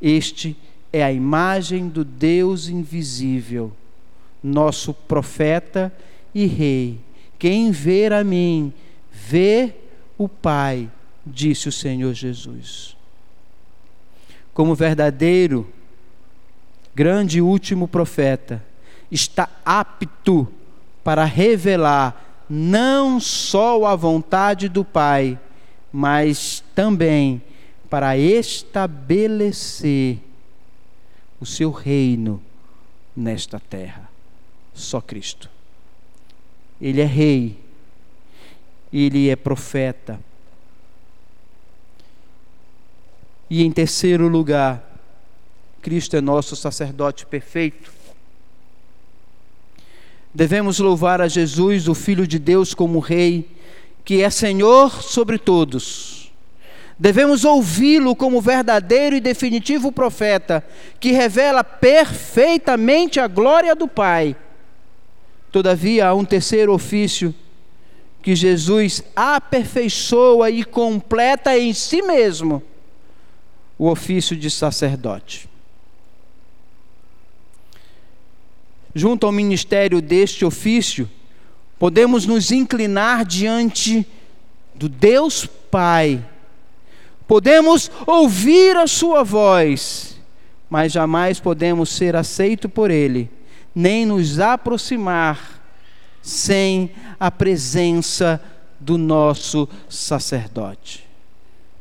Este 0.00 0.56
é 0.92 1.02
a 1.02 1.12
imagem 1.12 1.88
do 1.88 2.04
Deus 2.04 2.68
invisível, 2.68 3.72
nosso 4.42 4.92
profeta 4.92 5.92
e 6.34 6.46
rei. 6.46 6.98
Quem 7.38 7.70
ver 7.70 8.12
a 8.12 8.24
mim, 8.24 8.72
vê 9.10 9.74
o 10.16 10.28
Pai, 10.28 10.90
disse 11.26 11.68
o 11.68 11.72
Senhor 11.72 12.12
Jesus 12.14 12.96
como 14.60 14.74
verdadeiro, 14.74 15.66
grande 16.94 17.38
e 17.38 17.40
último 17.40 17.88
profeta, 17.88 18.62
está 19.10 19.48
apto 19.64 20.46
para 21.02 21.24
revelar 21.24 22.44
não 22.48 23.20
só 23.20 23.84
a 23.86 23.94
vontade 23.94 24.68
do 24.68 24.84
Pai, 24.84 25.38
mas 25.92 26.64
também 26.74 27.40
para 27.88 28.16
estabelecer 28.16 30.18
o 31.40 31.46
seu 31.46 31.70
reino 31.70 32.42
nesta 33.16 33.58
terra. 33.58 34.08
Só 34.74 35.00
Cristo. 35.00 35.48
Ele 36.80 37.00
é 37.00 37.04
rei, 37.04 37.58
ele 38.92 39.28
é 39.28 39.36
profeta, 39.36 40.18
E 43.50 43.64
em 43.64 43.72
terceiro 43.72 44.28
lugar, 44.28 44.80
Cristo 45.82 46.14
é 46.14 46.20
nosso 46.20 46.54
sacerdote 46.54 47.26
perfeito. 47.26 47.92
Devemos 50.32 50.78
louvar 50.78 51.20
a 51.20 51.28
Jesus, 51.28 51.88
o 51.88 51.94
Filho 51.94 52.26
de 52.26 52.38
Deus, 52.38 52.72
como 52.72 53.00
Rei, 53.00 53.48
que 54.04 54.22
é 54.22 54.30
Senhor 54.30 55.02
sobre 55.02 55.38
todos. 55.38 56.30
Devemos 56.98 57.44
ouvi-lo 57.44 58.14
como 58.14 58.40
verdadeiro 58.40 59.16
e 59.16 59.20
definitivo 59.20 59.90
profeta, 59.90 60.64
que 61.00 61.12
revela 61.12 61.64
perfeitamente 61.64 63.18
a 63.18 63.26
glória 63.26 63.74
do 63.74 63.88
Pai. 63.88 64.36
Todavia, 65.50 66.08
há 66.08 66.14
um 66.14 66.24
terceiro 66.24 66.72
ofício 66.72 67.34
que 68.22 68.36
Jesus 68.36 69.02
aperfeiçoa 69.16 70.50
e 70.50 70.62
completa 70.62 71.58
em 71.58 71.72
si 71.72 72.02
mesmo 72.02 72.62
o 73.78 73.88
ofício 73.88 74.36
de 74.36 74.50
sacerdote. 74.50 75.49
Junto 78.94 79.26
ao 79.26 79.32
ministério 79.32 80.02
deste 80.02 80.44
ofício, 80.44 81.08
podemos 81.78 82.26
nos 82.26 82.50
inclinar 82.50 83.24
diante 83.24 84.06
do 84.74 84.88
Deus 84.88 85.46
Pai, 85.46 86.24
podemos 87.28 87.90
ouvir 88.06 88.76
a 88.76 88.86
Sua 88.86 89.22
voz, 89.22 90.18
mas 90.68 90.92
jamais 90.92 91.38
podemos 91.38 91.90
ser 91.90 92.16
aceitos 92.16 92.70
por 92.70 92.90
Ele, 92.90 93.30
nem 93.74 94.04
nos 94.04 94.40
aproximar 94.40 95.60
sem 96.22 96.90
a 97.18 97.30
presença 97.30 98.42
do 98.78 98.98
nosso 98.98 99.68
sacerdote. 99.88 101.06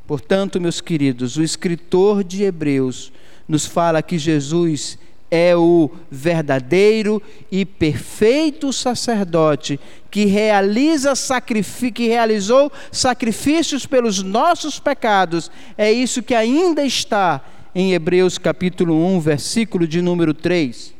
Portanto, 0.05 0.59
meus 0.59 0.81
queridos, 0.81 1.37
o 1.37 1.43
escritor 1.43 2.23
de 2.23 2.43
Hebreus 2.43 3.11
nos 3.47 3.65
fala 3.65 4.01
que 4.01 4.17
Jesus 4.17 4.97
é 5.31 5.55
o 5.55 5.91
verdadeiro 6.09 7.21
e 7.51 7.65
perfeito 7.65 8.73
sacerdote 8.73 9.79
que 10.09 10.25
realiza 10.25 11.13
que 11.15 12.07
realizou 12.07 12.71
sacrifícios 12.91 13.85
pelos 13.85 14.23
nossos 14.23 14.79
pecados. 14.79 15.51
É 15.77 15.91
isso 15.91 16.23
que 16.23 16.33
ainda 16.33 16.83
está 16.83 17.41
em 17.75 17.93
Hebreus 17.93 18.37
capítulo 18.37 19.05
1, 19.15 19.19
versículo 19.19 19.87
de 19.87 20.01
número 20.01 20.33
3, 20.33 20.93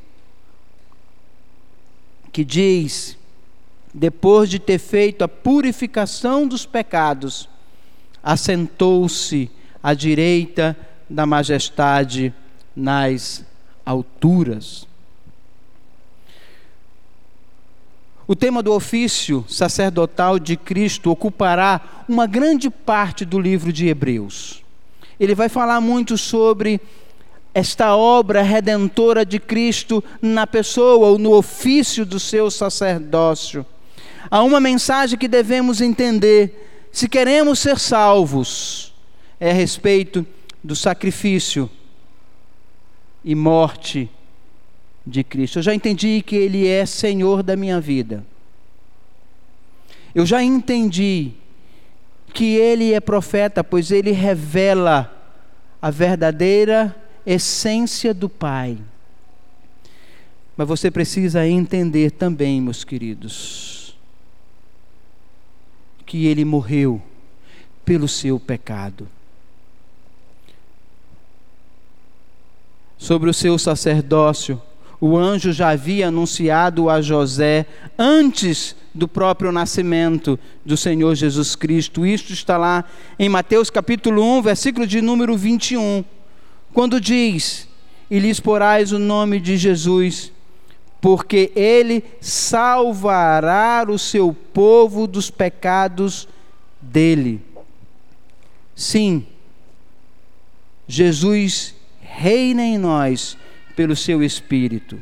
que 2.32 2.44
diz: 2.44 3.18
depois 3.94 4.50
de 4.50 4.60
ter 4.60 4.78
feito 4.78 5.24
a 5.24 5.28
purificação 5.28 6.48
dos 6.48 6.66
pecados, 6.66 7.50
assentou-se 8.22 9.50
à 9.82 9.96
direita 9.96 10.78
da 11.10 11.26
majestade 11.26 12.32
nas 12.76 13.44
alturas. 13.90 14.88
O 18.28 18.36
tema 18.36 18.62
do 18.62 18.72
ofício 18.72 19.44
sacerdotal 19.50 20.38
de 20.38 20.56
Cristo 20.56 21.10
ocupará 21.10 22.04
uma 22.08 22.28
grande 22.28 22.70
parte 22.70 23.26
do 23.26 23.40
livro 23.40 23.74
de 23.74 23.88
Hebreus. 23.88 24.64
Ele 25.20 25.34
vai 25.34 25.50
falar 25.50 25.82
muito 25.82 26.20
sobre 26.20 26.80
esta 27.52 27.96
obra 27.96 28.44
redentora 28.44 29.26
de 29.26 29.40
Cristo 29.40 30.04
na 30.22 30.46
pessoa 30.46 31.08
ou 31.08 31.18
no 31.18 31.34
ofício 31.34 32.06
do 32.06 32.20
seu 32.20 32.52
sacerdócio. 32.52 33.66
Há 34.30 34.44
uma 34.44 34.60
mensagem 34.60 35.18
que 35.18 35.28
devemos 35.28 35.82
entender 35.82 36.88
se 36.92 37.10
queremos 37.10 37.58
ser 37.58 37.80
salvos, 37.80 38.94
é 39.40 39.50
a 39.50 39.54
respeito 39.54 40.24
do 40.64 40.76
sacrifício 40.76 41.68
e 43.24 43.36
morte 43.36 44.10
de 45.06 45.24
Cristo. 45.24 45.60
Eu 45.60 45.64
já 45.64 45.74
entendi 45.74 46.22
que 46.22 46.36
Ele 46.36 46.68
é 46.68 46.86
Senhor 46.86 47.44
da 47.44 47.56
minha 47.56 47.80
vida. 47.80 48.26
Eu 50.14 50.26
já 50.26 50.42
entendi 50.44 51.32
que 52.34 52.56
Ele 52.56 52.94
é 52.94 53.00
profeta, 53.00 53.64
pois 53.64 53.92
Ele 53.92 54.12
revela 54.12 55.16
a 55.82 55.90
verdadeira 55.90 56.96
essência 57.26 58.14
do 58.14 58.30
Pai. 58.30 58.78
Mas 60.56 60.68
você 60.68 60.92
precisa 60.92 61.48
entender 61.48 62.12
também, 62.12 62.60
meus 62.60 62.84
queridos, 62.84 63.98
que 66.06 66.26
Ele 66.26 66.44
morreu 66.44 67.02
pelo 67.86 68.08
seu 68.08 68.40
pecado. 68.40 69.08
Sobre 73.00 73.30
o 73.30 73.34
seu 73.34 73.58
sacerdócio, 73.58 74.62
o 75.00 75.18
anjo 75.18 75.54
já 75.54 75.70
havia 75.70 76.10
anunciado 76.10 76.90
a 76.90 77.02
José 77.02 77.66
antes 77.98 78.76
do 78.94 79.08
próprio 79.08 79.54
nascimento 79.54 80.38
do 80.66 80.76
Senhor 80.76 81.16
Jesus 81.16 81.56
Cristo. 81.56 82.06
Isto 82.06 82.34
está 82.34 82.58
lá 82.58 82.84
em 83.18 83.30
Mateus 83.30 83.70
capítulo 83.70 84.22
1, 84.40 84.42
versículo 84.42 84.86
de 84.86 85.02
número 85.02 85.38
21, 85.38 86.04
quando 86.74 87.00
diz: 87.00 87.70
E 88.12 88.20
lhes 88.20 88.42
porás 88.42 88.92
o 88.92 89.00
nome 89.00 89.40
de 89.40 89.56
Jesus, 89.56 90.34
porque 91.00 91.54
ele 91.56 92.04
salvará 92.20 93.86
o 93.90 93.98
seu 93.98 94.34
povo 94.54 95.08
dos 95.08 95.32
pecados 95.32 96.28
dele. 96.82 97.42
Sim, 98.76 99.26
Jesus 100.86 101.79
reina 102.20 102.62
em 102.62 102.78
nós 102.78 103.38
pelo 103.78 103.96
seu 103.96 104.22
Espírito. 104.22 105.02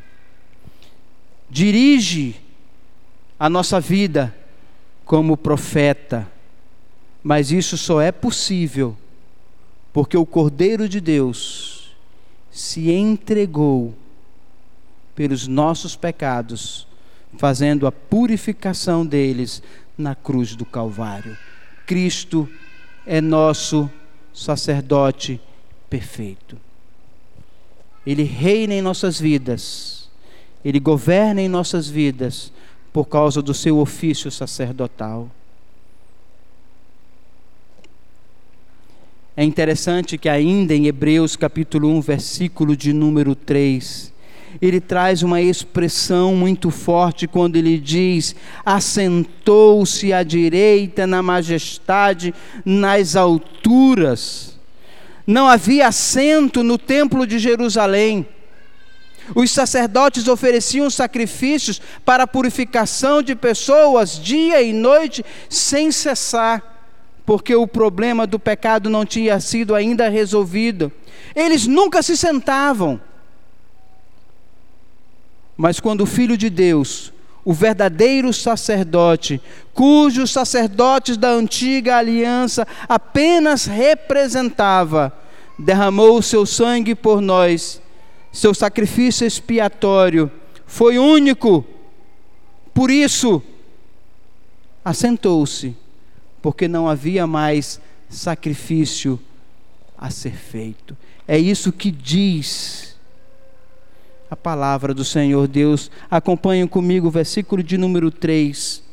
Dirige 1.50 2.36
a 3.40 3.50
nossa 3.50 3.80
vida 3.80 4.36
como 5.04 5.36
profeta, 5.36 6.32
mas 7.24 7.52
isso 7.52 7.76
só 7.76 8.00
é 8.00 8.12
possível 8.12 8.96
porque 9.92 10.16
o 10.16 10.28
Cordeiro 10.28 10.88
de 10.88 11.02
Deus 11.02 11.96
se 12.52 12.92
entregou 12.92 13.96
pelos 15.16 15.48
nossos 15.48 15.96
pecados, 15.96 16.88
fazendo 17.36 17.88
a 17.88 17.92
purificação 17.92 19.04
deles 19.04 19.64
na 19.98 20.14
cruz 20.14 20.56
do 20.56 20.66
Calvário. 20.66 21.36
Cristo 21.88 22.48
é 23.08 23.20
nosso 23.20 23.90
sacerdote 24.32 25.42
perfeito. 25.90 26.67
Ele 28.08 28.24
reina 28.24 28.74
em 28.74 28.82
nossas 28.82 29.20
vidas, 29.20 30.10
Ele 30.64 30.80
governa 30.80 31.42
em 31.42 31.50
nossas 31.50 31.90
vidas 31.90 32.54
por 32.94 33.04
causa 33.04 33.42
do 33.42 33.54
seu 33.54 33.80
ofício 33.80 34.32
sacerdotal. 34.32 35.30
É 39.36 39.44
interessante 39.44 40.18
que 40.18 40.30
ainda 40.30 40.74
em 40.74 40.88
Hebreus 40.88 41.36
capítulo 41.36 41.90
1, 41.90 42.00
versículo 42.00 42.78
de 42.78 42.94
número 42.94 43.36
3, 43.36 44.14
ele 44.62 44.80
traz 44.80 45.22
uma 45.22 45.42
expressão 45.42 46.34
muito 46.34 46.72
forte 46.72 47.28
quando 47.28 47.58
ele 47.58 47.78
diz: 47.78 48.34
assentou-se 48.66 50.14
à 50.14 50.24
direita 50.24 51.06
na 51.06 51.22
majestade, 51.22 52.34
nas 52.64 53.18
alturas 53.18 54.57
não 55.28 55.46
havia 55.46 55.88
assento 55.88 56.64
no 56.64 56.78
templo 56.78 57.28
de 57.28 57.38
Jerusalém. 57.38 58.26
Os 59.36 59.52
sacerdotes 59.52 60.30
ofereciam 60.30 60.90
sacrifícios 60.90 61.82
para 62.06 62.24
a 62.24 62.28
purificação 62.28 63.22
de 63.22 63.36
pessoas 63.36 64.18
dia 64.18 64.62
e 64.62 64.72
noite 64.72 65.26
sem 65.50 65.92
cessar, 65.92 66.64
porque 67.26 67.54
o 67.54 67.68
problema 67.68 68.26
do 68.26 68.40
pecado 68.40 68.90
não 68.90 69.06
tinha 69.06 69.38
sido 69.42 69.76
ainda 69.76 70.08
resolvido. 70.08 70.90
Eles 71.36 71.68
nunca 71.68 72.02
se 72.02 72.16
sentavam. 72.16 73.02
Mas 75.58 75.82
quando 75.82 76.02
o 76.02 76.06
Filho 76.06 76.38
de 76.38 76.50
Deus 76.50 77.12
o 77.48 77.54
verdadeiro 77.54 78.34
sacerdote, 78.34 79.42
cujos 79.74 80.32
sacerdotes 80.32 81.16
da 81.16 81.30
antiga 81.30 81.96
aliança 81.96 82.68
apenas 82.90 83.66
representava, 83.66 85.14
derramou 85.58 86.18
o 86.18 86.22
seu 86.22 86.46
sangue 86.46 86.94
por 86.94 87.22
nós, 87.22 87.82
seu 88.34 88.54
sacrifício 88.54 89.26
expiatório 89.26 90.30
foi 90.66 91.00
único. 91.00 91.64
Por 92.74 92.92
isso, 92.92 93.42
assentou-se, 94.84 95.74
porque 96.42 96.68
não 96.68 96.90
havia 96.90 97.26
mais 97.26 97.80
sacrifício 98.10 99.18
a 99.98 100.10
ser 100.10 100.36
feito. 100.36 100.98
É 101.26 101.40
isso 101.40 101.72
que 101.72 101.92
diz 101.92 102.87
a 104.30 104.36
palavra 104.36 104.94
do 104.94 105.04
Senhor 105.04 105.48
Deus. 105.48 105.90
Acompanhem 106.10 106.68
comigo 106.68 107.08
o 107.08 107.12
versículo 107.12 107.64
de 107.64 107.78
número 107.78 108.12
3, 108.12 108.84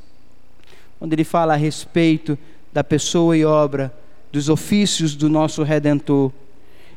onde 1.01 1.15
ele 1.15 1.25
fala 1.25 1.55
a 1.55 1.57
respeito 1.57 2.39
da 2.73 2.83
pessoa 2.83 3.37
e 3.37 3.45
obra, 3.45 3.93
dos 4.33 4.49
ofícios 4.49 5.15
do 5.15 5.29
nosso 5.29 5.63
Redentor. 5.63 6.33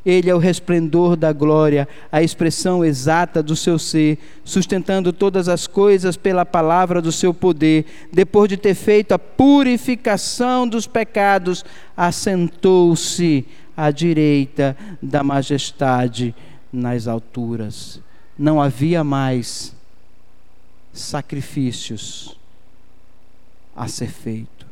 Ele 0.06 0.30
é 0.30 0.34
o 0.34 0.38
resplendor 0.38 1.16
da 1.16 1.32
glória, 1.32 1.86
a 2.10 2.22
expressão 2.22 2.84
exata 2.84 3.42
do 3.42 3.54
seu 3.54 3.78
ser, 3.78 4.18
sustentando 4.44 5.12
todas 5.12 5.48
as 5.48 5.66
coisas 5.66 6.16
pela 6.16 6.46
palavra 6.46 7.02
do 7.02 7.12
seu 7.12 7.34
poder. 7.34 7.84
Depois 8.12 8.48
de 8.48 8.56
ter 8.56 8.74
feito 8.74 9.12
a 9.12 9.18
purificação 9.18 10.66
dos 10.66 10.86
pecados, 10.86 11.64
assentou-se 11.96 13.44
à 13.76 13.90
direita 13.90 14.76
da 15.02 15.22
majestade 15.22 16.34
nas 16.72 17.06
alturas 17.06 18.00
não 18.38 18.62
havia 18.62 19.02
mais 19.02 19.74
sacrifícios 20.92 22.36
a 23.74 23.88
ser 23.88 24.08
feito. 24.08 24.66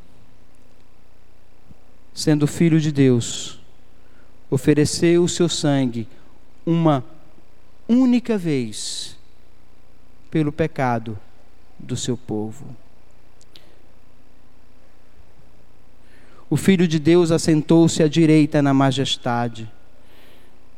Sendo 2.15 2.47
filho 2.47 2.81
de 2.81 2.93
Deus, 2.93 3.61
ofereceu 4.51 5.25
o 5.25 5.29
seu 5.29 5.49
sangue 5.49 6.09
uma 6.65 7.05
única 7.89 8.39
vez 8.39 9.17
pelo 10.31 10.53
pecado 10.53 11.19
do 11.79 11.97
seu 11.97 12.17
povo. 12.17 12.75
O 16.49 16.57
Filho 16.57 16.87
de 16.87 16.99
Deus 16.99 17.33
assentou-se 17.33 18.03
à 18.03 18.09
direita 18.09 18.63
na 18.63 18.73
majestade. 18.73 19.69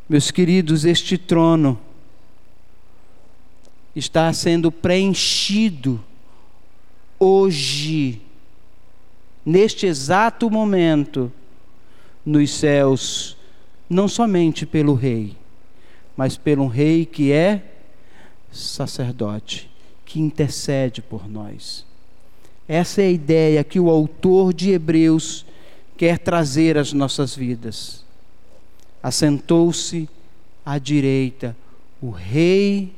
Meus 0.09 0.31
queridos, 0.31 0.87
este 0.87 1.19
trono 1.19 1.79
está 3.99 4.33
sendo 4.33 4.71
preenchido 4.71 6.03
hoje, 7.19 8.23
neste 9.45 9.87
exato 9.87 10.49
momento, 10.49 11.33
nos 12.25 12.51
céus, 12.51 13.37
não 13.91 14.07
somente 14.07 14.65
pelo 14.65 14.95
Rei, 14.95 15.37
mas 16.17 16.37
pelo 16.37 16.67
Rei 16.69 17.05
que 17.05 17.33
é 17.33 17.63
sacerdote, 18.53 19.69
que 20.05 20.21
intercede 20.21 21.03
por 21.03 21.29
nós. 21.29 21.85
Essa 22.69 23.03
é 23.03 23.07
a 23.07 23.11
ideia 23.11 23.65
que 23.65 23.81
o 23.81 23.91
autor 23.91 24.53
de 24.53 24.71
Hebreus 24.71 25.45
quer 25.97 26.19
trazer 26.19 26.77
às 26.79 26.93
nossas 26.93 27.35
vidas. 27.35 28.05
Assentou-se 29.03 30.09
à 30.65 30.79
direita 30.79 31.57
o 32.01 32.11
Rei 32.11 32.93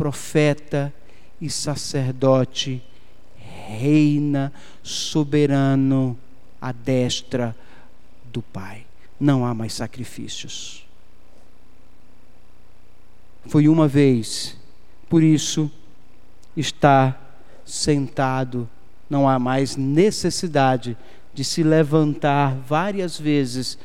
profeta 0.00 0.90
e 1.38 1.50
sacerdote, 1.50 2.82
reina 3.36 4.50
soberano 4.82 6.18
à 6.58 6.72
destra 6.72 7.54
do 8.24 8.40
Pai. 8.40 8.86
Não 9.20 9.44
há 9.44 9.52
mais 9.52 9.74
sacrifícios. 9.74 10.86
Foi 13.44 13.68
uma 13.68 13.86
vez, 13.86 14.56
por 15.06 15.22
isso 15.22 15.70
está 16.56 17.20
sentado, 17.66 18.66
não 19.08 19.28
há 19.28 19.38
mais 19.38 19.76
necessidade 19.76 20.96
de 21.34 21.44
se 21.44 21.62
levantar 21.62 22.54
várias 22.54 23.20
vezes 23.20 23.78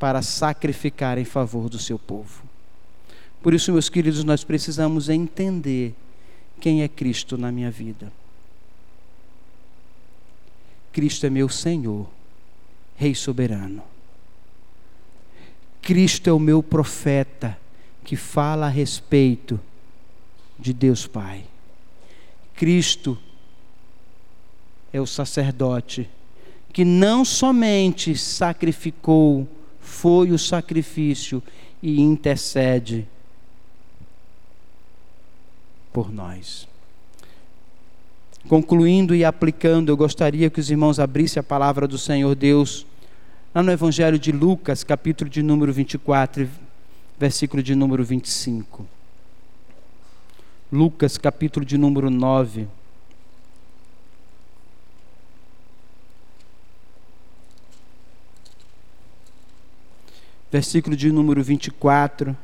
para 0.00 0.20
sacrificar 0.20 1.16
em 1.16 1.24
favor 1.24 1.68
do 1.68 1.78
seu 1.78 1.96
povo. 1.96 2.49
Por 3.42 3.54
isso, 3.54 3.72
meus 3.72 3.88
queridos, 3.88 4.22
nós 4.22 4.44
precisamos 4.44 5.08
entender 5.08 5.94
quem 6.60 6.82
é 6.82 6.88
Cristo 6.88 7.38
na 7.38 7.50
minha 7.50 7.70
vida. 7.70 8.12
Cristo 10.92 11.26
é 11.26 11.30
meu 11.30 11.48
Senhor, 11.48 12.06
Rei 12.96 13.14
soberano. 13.14 13.82
Cristo 15.80 16.28
é 16.28 16.32
o 16.32 16.38
meu 16.38 16.62
profeta 16.62 17.56
que 18.04 18.14
fala 18.14 18.66
a 18.66 18.68
respeito 18.68 19.58
de 20.58 20.74
Deus 20.74 21.06
Pai. 21.06 21.44
Cristo 22.54 23.16
é 24.92 25.00
o 25.00 25.06
sacerdote 25.06 26.10
que 26.72 26.84
não 26.84 27.24
somente 27.24 28.16
sacrificou, 28.16 29.48
foi 29.80 30.30
o 30.30 30.38
sacrifício 30.38 31.42
e 31.82 32.00
intercede 32.00 33.08
por 35.92 36.12
nós. 36.12 36.68
Concluindo 38.48 39.14
e 39.14 39.24
aplicando, 39.24 39.90
eu 39.90 39.96
gostaria 39.96 40.48
que 40.48 40.60
os 40.60 40.70
irmãos 40.70 40.98
abrissem 40.98 41.40
a 41.40 41.44
palavra 41.44 41.86
do 41.86 41.98
Senhor 41.98 42.34
Deus, 42.34 42.86
lá 43.54 43.62
no 43.62 43.70
Evangelho 43.70 44.18
de 44.18 44.32
Lucas, 44.32 44.82
capítulo 44.82 45.28
de 45.28 45.42
número 45.42 45.72
24, 45.72 46.48
versículo 47.18 47.62
de 47.62 47.74
número 47.74 48.02
25. 48.02 48.86
Lucas, 50.72 51.18
capítulo 51.18 51.66
de 51.66 51.76
número 51.76 52.08
9. 52.08 52.66
Versículo 60.50 60.96
de 60.96 61.12
número 61.12 61.44
24 61.44 62.36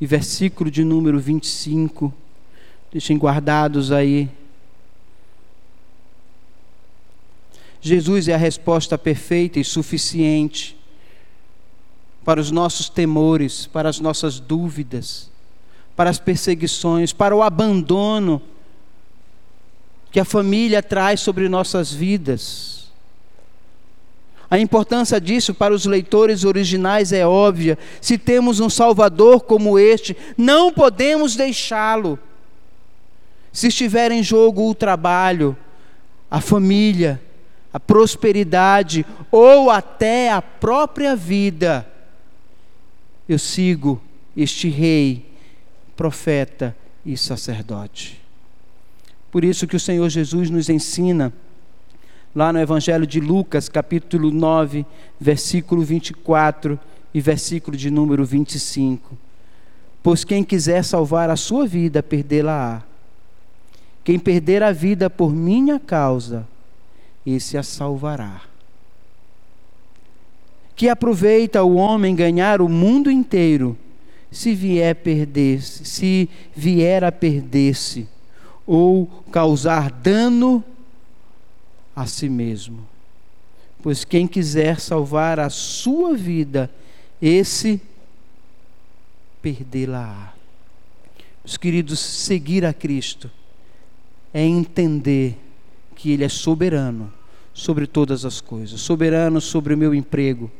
e 0.00 0.06
versículo 0.06 0.70
de 0.70 0.84
número 0.84 1.20
25. 1.20 2.12
Deixem 2.90 3.18
guardados 3.18 3.92
aí. 3.92 4.30
Jesus 7.80 8.28
é 8.28 8.34
a 8.34 8.38
resposta 8.38 8.96
perfeita 8.96 9.60
e 9.60 9.64
suficiente 9.64 10.76
para 12.24 12.40
os 12.40 12.50
nossos 12.50 12.88
temores, 12.88 13.66
para 13.66 13.88
as 13.88 14.00
nossas 14.00 14.40
dúvidas, 14.40 15.30
para 15.94 16.10
as 16.10 16.18
perseguições, 16.18 17.12
para 17.12 17.34
o 17.34 17.42
abandono 17.42 18.42
que 20.10 20.18
a 20.18 20.24
família 20.24 20.82
traz 20.82 21.20
sobre 21.20 21.48
nossas 21.48 21.92
vidas. 21.92 22.88
A 24.50 24.58
importância 24.58 25.20
disso 25.20 25.54
para 25.54 25.74
os 25.74 25.84
leitores 25.84 26.44
originais 26.44 27.12
é 27.12 27.26
óbvia. 27.26 27.78
Se 28.00 28.16
temos 28.16 28.60
um 28.60 28.70
Salvador 28.70 29.42
como 29.42 29.78
este, 29.78 30.16
não 30.38 30.72
podemos 30.72 31.36
deixá-lo 31.36 32.18
se 33.52 33.68
estiver 33.68 34.10
em 34.12 34.22
jogo 34.22 34.68
o 34.68 34.74
trabalho, 34.74 35.56
a 36.30 36.40
família, 36.40 37.20
a 37.72 37.80
prosperidade 37.80 39.04
ou 39.30 39.70
até 39.70 40.30
a 40.30 40.40
própria 40.40 41.14
vida, 41.14 41.86
eu 43.28 43.38
sigo 43.38 44.00
este 44.36 44.68
rei, 44.68 45.26
profeta 45.96 46.76
e 47.04 47.16
sacerdote. 47.16 48.20
Por 49.30 49.44
isso 49.44 49.66
que 49.66 49.76
o 49.76 49.80
Senhor 49.80 50.08
Jesus 50.08 50.48
nos 50.48 50.68
ensina 50.68 51.32
lá 52.34 52.52
no 52.52 52.60
Evangelho 52.60 53.06
de 53.06 53.20
Lucas, 53.20 53.68
capítulo 53.68 54.30
9, 54.30 54.86
versículo 55.20 55.82
24 55.82 56.78
e 57.12 57.20
versículo 57.20 57.76
de 57.76 57.90
número 57.90 58.24
25. 58.24 59.16
Pois 60.02 60.24
quem 60.24 60.44
quiser 60.44 60.84
salvar 60.84 61.28
a 61.30 61.36
sua 61.36 61.66
vida, 61.66 62.02
perdê-la-á. 62.02 62.87
Quem 64.08 64.18
perder 64.18 64.62
a 64.62 64.72
vida 64.72 65.10
por 65.10 65.34
minha 65.34 65.78
causa, 65.78 66.48
esse 67.26 67.58
a 67.58 67.62
salvará. 67.62 68.40
Que 70.74 70.88
aproveita 70.88 71.62
o 71.62 71.74
homem 71.74 72.16
ganhar 72.16 72.62
o 72.62 72.70
mundo 72.70 73.10
inteiro, 73.10 73.76
se 74.30 74.54
vier 74.54 74.94
perder, 74.94 75.60
se 75.60 76.26
vier 76.56 77.04
a 77.04 77.12
perder-se 77.12 78.08
ou 78.66 79.06
causar 79.30 79.90
dano 79.90 80.64
a 81.94 82.06
si 82.06 82.30
mesmo. 82.30 82.88
Pois 83.82 84.06
quem 84.06 84.26
quiser 84.26 84.80
salvar 84.80 85.38
a 85.38 85.50
sua 85.50 86.16
vida, 86.16 86.70
esse 87.20 87.78
perdê-la. 89.42 90.32
Os 91.44 91.58
queridos, 91.58 92.00
seguir 92.00 92.64
a 92.64 92.72
Cristo 92.72 93.30
é 94.32 94.44
entender 94.44 95.38
que 95.94 96.12
Ele 96.12 96.24
é 96.24 96.28
soberano 96.28 97.12
sobre 97.52 97.86
todas 97.86 98.24
as 98.24 98.40
coisas 98.40 98.80
soberano 98.80 99.40
sobre 99.40 99.74
o 99.74 99.78
meu 99.78 99.94
emprego, 99.94 100.50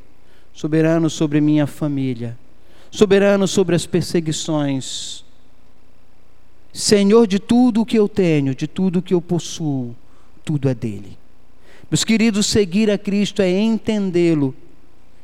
soberano 0.52 1.08
sobre 1.08 1.40
minha 1.40 1.66
família, 1.66 2.36
soberano 2.90 3.46
sobre 3.46 3.76
as 3.76 3.86
perseguições, 3.86 5.24
Senhor 6.72 7.26
de 7.26 7.38
tudo 7.38 7.82
o 7.82 7.86
que 7.86 7.98
eu 7.98 8.08
tenho, 8.08 8.54
de 8.54 8.66
tudo 8.66 8.98
o 8.98 9.02
que 9.02 9.14
eu 9.14 9.20
possuo, 9.20 9.96
tudo 10.44 10.68
é 10.68 10.74
dele. 10.74 11.16
Meus 11.90 12.04
queridos, 12.04 12.46
seguir 12.46 12.90
a 12.90 12.98
Cristo 12.98 13.40
é 13.40 13.50
entendê-lo, 13.50 14.54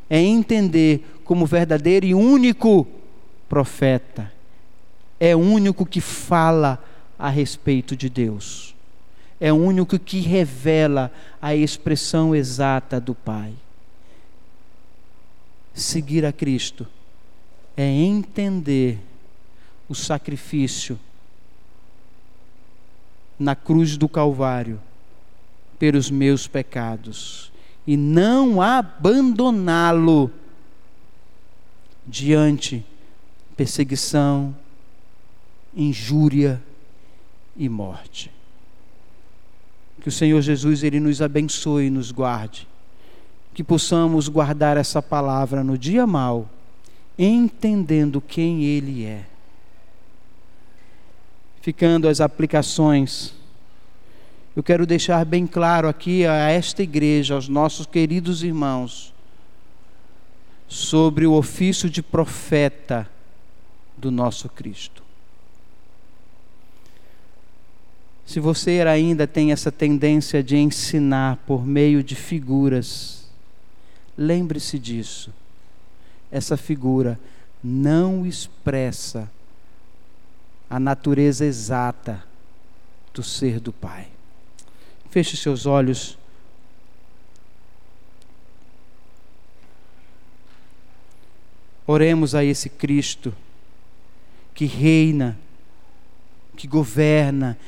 é 0.08 0.18
entender 0.18 1.04
como 1.24 1.46
verdadeiro 1.46 2.06
e 2.06 2.14
único 2.14 2.86
profeta, 3.48 4.32
é 5.20 5.36
o 5.36 5.38
único 5.38 5.84
que 5.84 6.00
fala 6.00 6.82
a 7.18 7.28
respeito 7.28 7.96
de 7.96 8.08
Deus. 8.08 8.74
É 9.40 9.52
o 9.52 9.56
único 9.56 9.98
que 9.98 10.20
revela 10.20 11.10
a 11.40 11.54
expressão 11.54 12.34
exata 12.34 13.00
do 13.00 13.14
Pai. 13.14 13.52
Seguir 15.74 16.24
a 16.24 16.32
Cristo 16.32 16.86
é 17.76 17.84
entender 17.84 18.98
o 19.88 19.94
sacrifício 19.94 20.98
na 23.38 23.56
cruz 23.56 23.96
do 23.96 24.08
Calvário 24.08 24.80
pelos 25.78 26.10
meus 26.10 26.46
pecados 26.46 27.52
e 27.86 27.96
não 27.96 28.62
abandoná-lo 28.62 30.30
diante 32.06 32.84
perseguição, 33.56 34.54
injúria, 35.76 36.62
e 37.56 37.68
morte. 37.68 38.30
Que 40.00 40.08
o 40.08 40.12
Senhor 40.12 40.40
Jesus 40.42 40.82
ele 40.82 41.00
nos 41.00 41.22
abençoe 41.22 41.86
e 41.86 41.90
nos 41.90 42.10
guarde. 42.10 42.68
Que 43.54 43.62
possamos 43.62 44.28
guardar 44.28 44.76
essa 44.76 45.00
palavra 45.00 45.62
no 45.62 45.78
dia 45.78 46.06
mal, 46.06 46.48
entendendo 47.18 48.20
quem 48.20 48.64
ele 48.64 49.04
é. 49.04 49.24
Ficando 51.62 52.08
as 52.08 52.20
aplicações, 52.20 53.32
eu 54.56 54.62
quero 54.62 54.84
deixar 54.84 55.24
bem 55.24 55.46
claro 55.46 55.88
aqui 55.88 56.26
a 56.26 56.50
esta 56.50 56.82
igreja, 56.82 57.34
aos 57.34 57.48
nossos 57.48 57.86
queridos 57.86 58.42
irmãos, 58.42 59.14
sobre 60.68 61.26
o 61.26 61.32
ofício 61.32 61.88
de 61.88 62.02
profeta 62.02 63.08
do 63.96 64.10
nosso 64.10 64.48
Cristo. 64.48 65.03
Se 68.26 68.40
você 68.40 68.80
ainda 68.80 69.26
tem 69.26 69.52
essa 69.52 69.70
tendência 69.70 70.42
de 70.42 70.56
ensinar 70.56 71.36
por 71.46 71.66
meio 71.66 72.02
de 72.02 72.14
figuras, 72.14 73.28
lembre-se 74.16 74.78
disso. 74.78 75.32
Essa 76.30 76.56
figura 76.56 77.18
não 77.62 78.26
expressa 78.26 79.30
a 80.68 80.80
natureza 80.80 81.44
exata 81.44 82.24
do 83.12 83.22
ser 83.22 83.60
do 83.60 83.72
Pai. 83.72 84.08
Feche 85.10 85.36
seus 85.36 85.66
olhos. 85.66 86.18
Oremos 91.86 92.34
a 92.34 92.42
esse 92.42 92.68
Cristo 92.68 93.32
que 94.54 94.64
reina, 94.64 95.38
que 96.56 96.66
governa, 96.66 97.58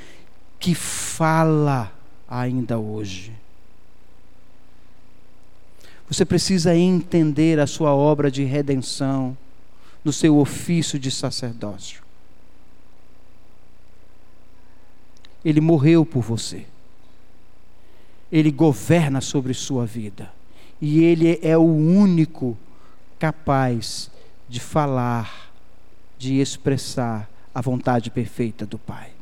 que 0.58 0.74
fala 0.74 1.92
ainda 2.28 2.78
hoje. 2.78 3.32
Você 6.08 6.24
precisa 6.24 6.76
entender 6.76 7.58
a 7.58 7.66
sua 7.66 7.94
obra 7.94 8.30
de 8.30 8.44
redenção 8.44 9.36
no 10.04 10.12
seu 10.12 10.38
ofício 10.38 10.98
de 10.98 11.10
sacerdócio. 11.10 12.02
Ele 15.44 15.60
morreu 15.60 16.06
por 16.06 16.22
você. 16.22 16.66
Ele 18.30 18.50
governa 18.50 19.20
sobre 19.20 19.52
sua 19.52 19.84
vida. 19.84 20.32
E 20.80 21.02
ele 21.02 21.38
é 21.42 21.56
o 21.56 21.62
único 21.64 22.56
capaz 23.18 24.10
de 24.48 24.60
falar, 24.60 25.50
de 26.18 26.40
expressar 26.40 27.28
a 27.54 27.60
vontade 27.60 28.10
perfeita 28.10 28.66
do 28.66 28.78
Pai. 28.78 29.15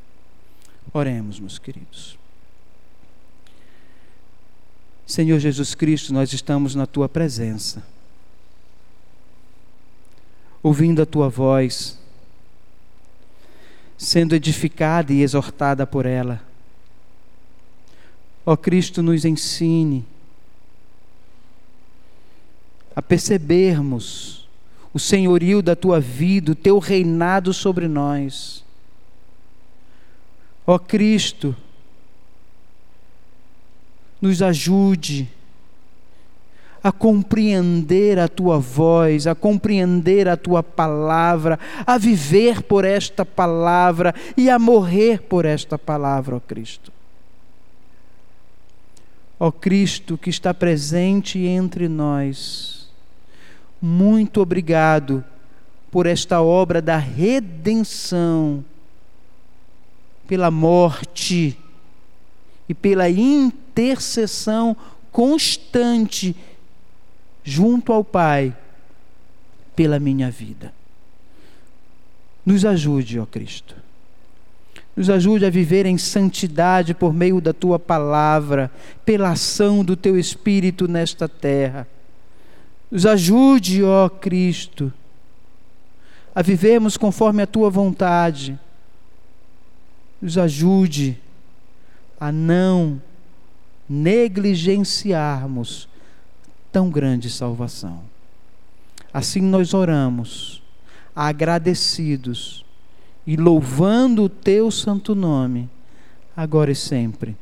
Oremos, 0.96 1.40
meus 1.40 1.58
queridos. 1.58 2.16
Senhor 5.04 5.40
Jesus 5.40 5.74
Cristo, 5.74 6.14
nós 6.14 6.32
estamos 6.32 6.76
na 6.76 6.86
tua 6.86 7.08
presença, 7.08 7.84
ouvindo 10.62 11.02
a 11.02 11.06
tua 11.06 11.28
voz, 11.28 11.98
sendo 13.98 14.36
edificada 14.36 15.12
e 15.12 15.22
exortada 15.22 15.84
por 15.84 16.06
ela. 16.06 16.40
Ó 18.46 18.56
Cristo, 18.56 19.02
nos 19.02 19.24
ensine 19.24 20.04
a 22.94 23.02
percebermos 23.02 24.48
o 24.92 25.00
senhorio 25.00 25.60
da 25.60 25.74
tua 25.74 25.98
vida, 25.98 26.52
o 26.52 26.54
teu 26.54 26.78
reinado 26.78 27.52
sobre 27.52 27.88
nós. 27.88 28.64
Ó 30.66 30.78
Cristo, 30.78 31.54
nos 34.20 34.40
ajude 34.40 35.28
a 36.82 36.92
compreender 36.92 38.18
a 38.18 38.28
tua 38.28 38.58
voz, 38.58 39.26
a 39.26 39.34
compreender 39.34 40.28
a 40.28 40.36
tua 40.36 40.62
palavra, 40.62 41.58
a 41.86 41.96
viver 41.96 42.62
por 42.62 42.84
esta 42.84 43.24
palavra 43.24 44.14
e 44.36 44.50
a 44.50 44.58
morrer 44.58 45.22
por 45.22 45.46
esta 45.46 45.78
palavra, 45.78 46.36
ó 46.36 46.40
Cristo. 46.40 46.92
Ó 49.40 49.50
Cristo 49.50 50.18
que 50.18 50.28
está 50.28 50.52
presente 50.52 51.38
entre 51.38 51.88
nós, 51.88 52.90
muito 53.80 54.40
obrigado 54.40 55.24
por 55.90 56.06
esta 56.06 56.42
obra 56.42 56.82
da 56.82 56.96
redenção, 56.96 58.64
pela 60.26 60.50
morte 60.50 61.58
e 62.68 62.74
pela 62.74 63.08
intercessão 63.08 64.76
constante 65.12 66.34
junto 67.44 67.92
ao 67.92 68.02
Pai 68.02 68.56
pela 69.76 69.98
minha 69.98 70.30
vida. 70.30 70.72
Nos 72.44 72.64
ajude, 72.64 73.18
ó 73.18 73.26
Cristo. 73.26 73.74
Nos 74.96 75.10
ajude 75.10 75.44
a 75.44 75.50
viver 75.50 75.86
em 75.86 75.98
santidade 75.98 76.94
por 76.94 77.12
meio 77.12 77.40
da 77.40 77.52
tua 77.52 77.78
palavra, 77.78 78.70
pela 79.04 79.30
ação 79.30 79.84
do 79.84 79.96
teu 79.96 80.18
espírito 80.18 80.86
nesta 80.86 81.28
terra. 81.28 81.88
Nos 82.90 83.04
ajude, 83.04 83.82
ó 83.82 84.08
Cristo, 84.08 84.92
a 86.34 86.42
vivermos 86.42 86.96
conforme 86.96 87.42
a 87.42 87.46
tua 87.46 87.70
vontade. 87.70 88.58
Nos 90.24 90.38
ajude 90.38 91.20
a 92.18 92.32
não 92.32 93.02
negligenciarmos 93.86 95.86
tão 96.72 96.88
grande 96.88 97.28
salvação. 97.28 98.00
Assim 99.12 99.42
nós 99.42 99.74
oramos, 99.74 100.62
agradecidos 101.14 102.64
e 103.26 103.36
louvando 103.36 104.22
o 104.22 104.28
teu 104.30 104.70
santo 104.70 105.14
nome, 105.14 105.68
agora 106.34 106.72
e 106.72 106.74
sempre. 106.74 107.36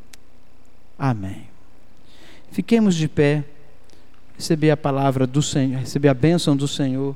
Amém. 0.99 1.47
Fiquemos 2.51 2.97
de 2.97 3.07
pé, 3.07 3.45
receber 4.37 4.73
a 4.73 4.77
palavra 4.77 5.25
do 5.25 5.41
Senhor, 5.41 5.79
receber 5.79 6.09
a 6.09 6.15
bênção 6.15 6.57
do 6.57 6.67
Senhor. 6.67 7.15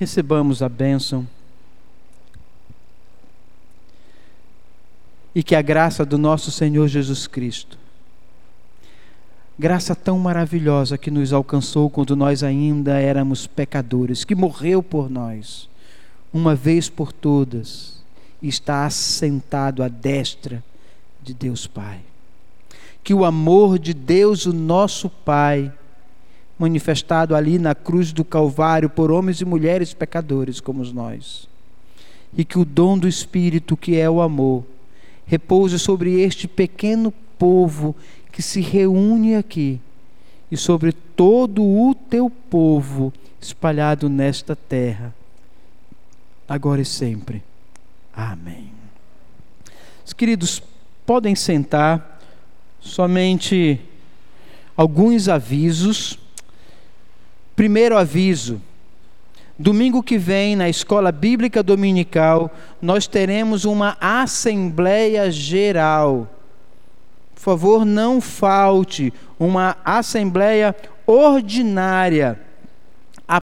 Recebamos 0.00 0.62
a 0.62 0.68
bênção. 0.70 1.28
E 5.34 5.42
que 5.42 5.54
a 5.54 5.60
graça 5.60 6.06
do 6.06 6.16
nosso 6.16 6.50
Senhor 6.50 6.88
Jesus 6.88 7.26
Cristo, 7.26 7.76
graça 9.58 9.94
tão 9.94 10.18
maravilhosa 10.18 10.96
que 10.96 11.10
nos 11.10 11.34
alcançou 11.34 11.90
quando 11.90 12.16
nós 12.16 12.42
ainda 12.42 12.98
éramos 12.98 13.46
pecadores, 13.46 14.24
que 14.24 14.34
morreu 14.34 14.82
por 14.82 15.10
nós, 15.10 15.68
uma 16.32 16.54
vez 16.54 16.88
por 16.88 17.12
todas, 17.12 18.02
e 18.40 18.48
está 18.48 18.86
assentado 18.86 19.82
à 19.82 19.88
destra 19.88 20.64
de 21.22 21.34
Deus 21.34 21.66
Pai. 21.66 22.00
Que 23.04 23.12
o 23.12 23.22
amor 23.22 23.78
de 23.78 23.92
Deus, 23.92 24.46
o 24.46 24.52
nosso 24.54 25.10
Pai, 25.10 25.70
manifestado 26.60 27.34
ali 27.34 27.58
na 27.58 27.74
cruz 27.74 28.12
do 28.12 28.22
Calvário 28.22 28.90
por 28.90 29.10
homens 29.10 29.40
e 29.40 29.46
mulheres 29.46 29.94
pecadores 29.94 30.60
como 30.60 30.84
nós, 30.92 31.48
e 32.36 32.44
que 32.44 32.58
o 32.58 32.66
dom 32.66 32.98
do 32.98 33.08
Espírito, 33.08 33.78
que 33.78 33.96
é 33.96 34.10
o 34.10 34.20
amor, 34.20 34.62
repouse 35.24 35.78
sobre 35.78 36.20
este 36.20 36.46
pequeno 36.46 37.14
povo 37.38 37.96
que 38.30 38.42
se 38.42 38.60
reúne 38.60 39.36
aqui 39.36 39.80
e 40.52 40.56
sobre 40.56 40.92
todo 40.92 41.62
o 41.62 41.94
teu 41.94 42.28
povo 42.28 43.10
espalhado 43.40 44.10
nesta 44.10 44.54
terra, 44.54 45.14
agora 46.46 46.82
e 46.82 46.84
sempre. 46.84 47.42
Amém. 48.12 48.70
Os 50.04 50.12
queridos, 50.12 50.62
podem 51.06 51.34
sentar, 51.34 52.20
somente 52.80 53.80
alguns 54.76 55.26
avisos. 55.26 56.19
Primeiro 57.60 57.94
aviso: 57.98 58.58
Domingo 59.58 60.02
que 60.02 60.16
vem, 60.16 60.56
na 60.56 60.66
escola 60.70 61.12
bíblica 61.12 61.62
dominical, 61.62 62.50
nós 62.80 63.06
teremos 63.06 63.66
uma 63.66 63.98
assembleia 64.00 65.30
geral. 65.30 66.26
Por 67.34 67.40
favor, 67.42 67.84
não 67.84 68.18
falte 68.18 69.12
uma 69.38 69.76
assembleia 69.84 70.74
ordinária 71.06 72.40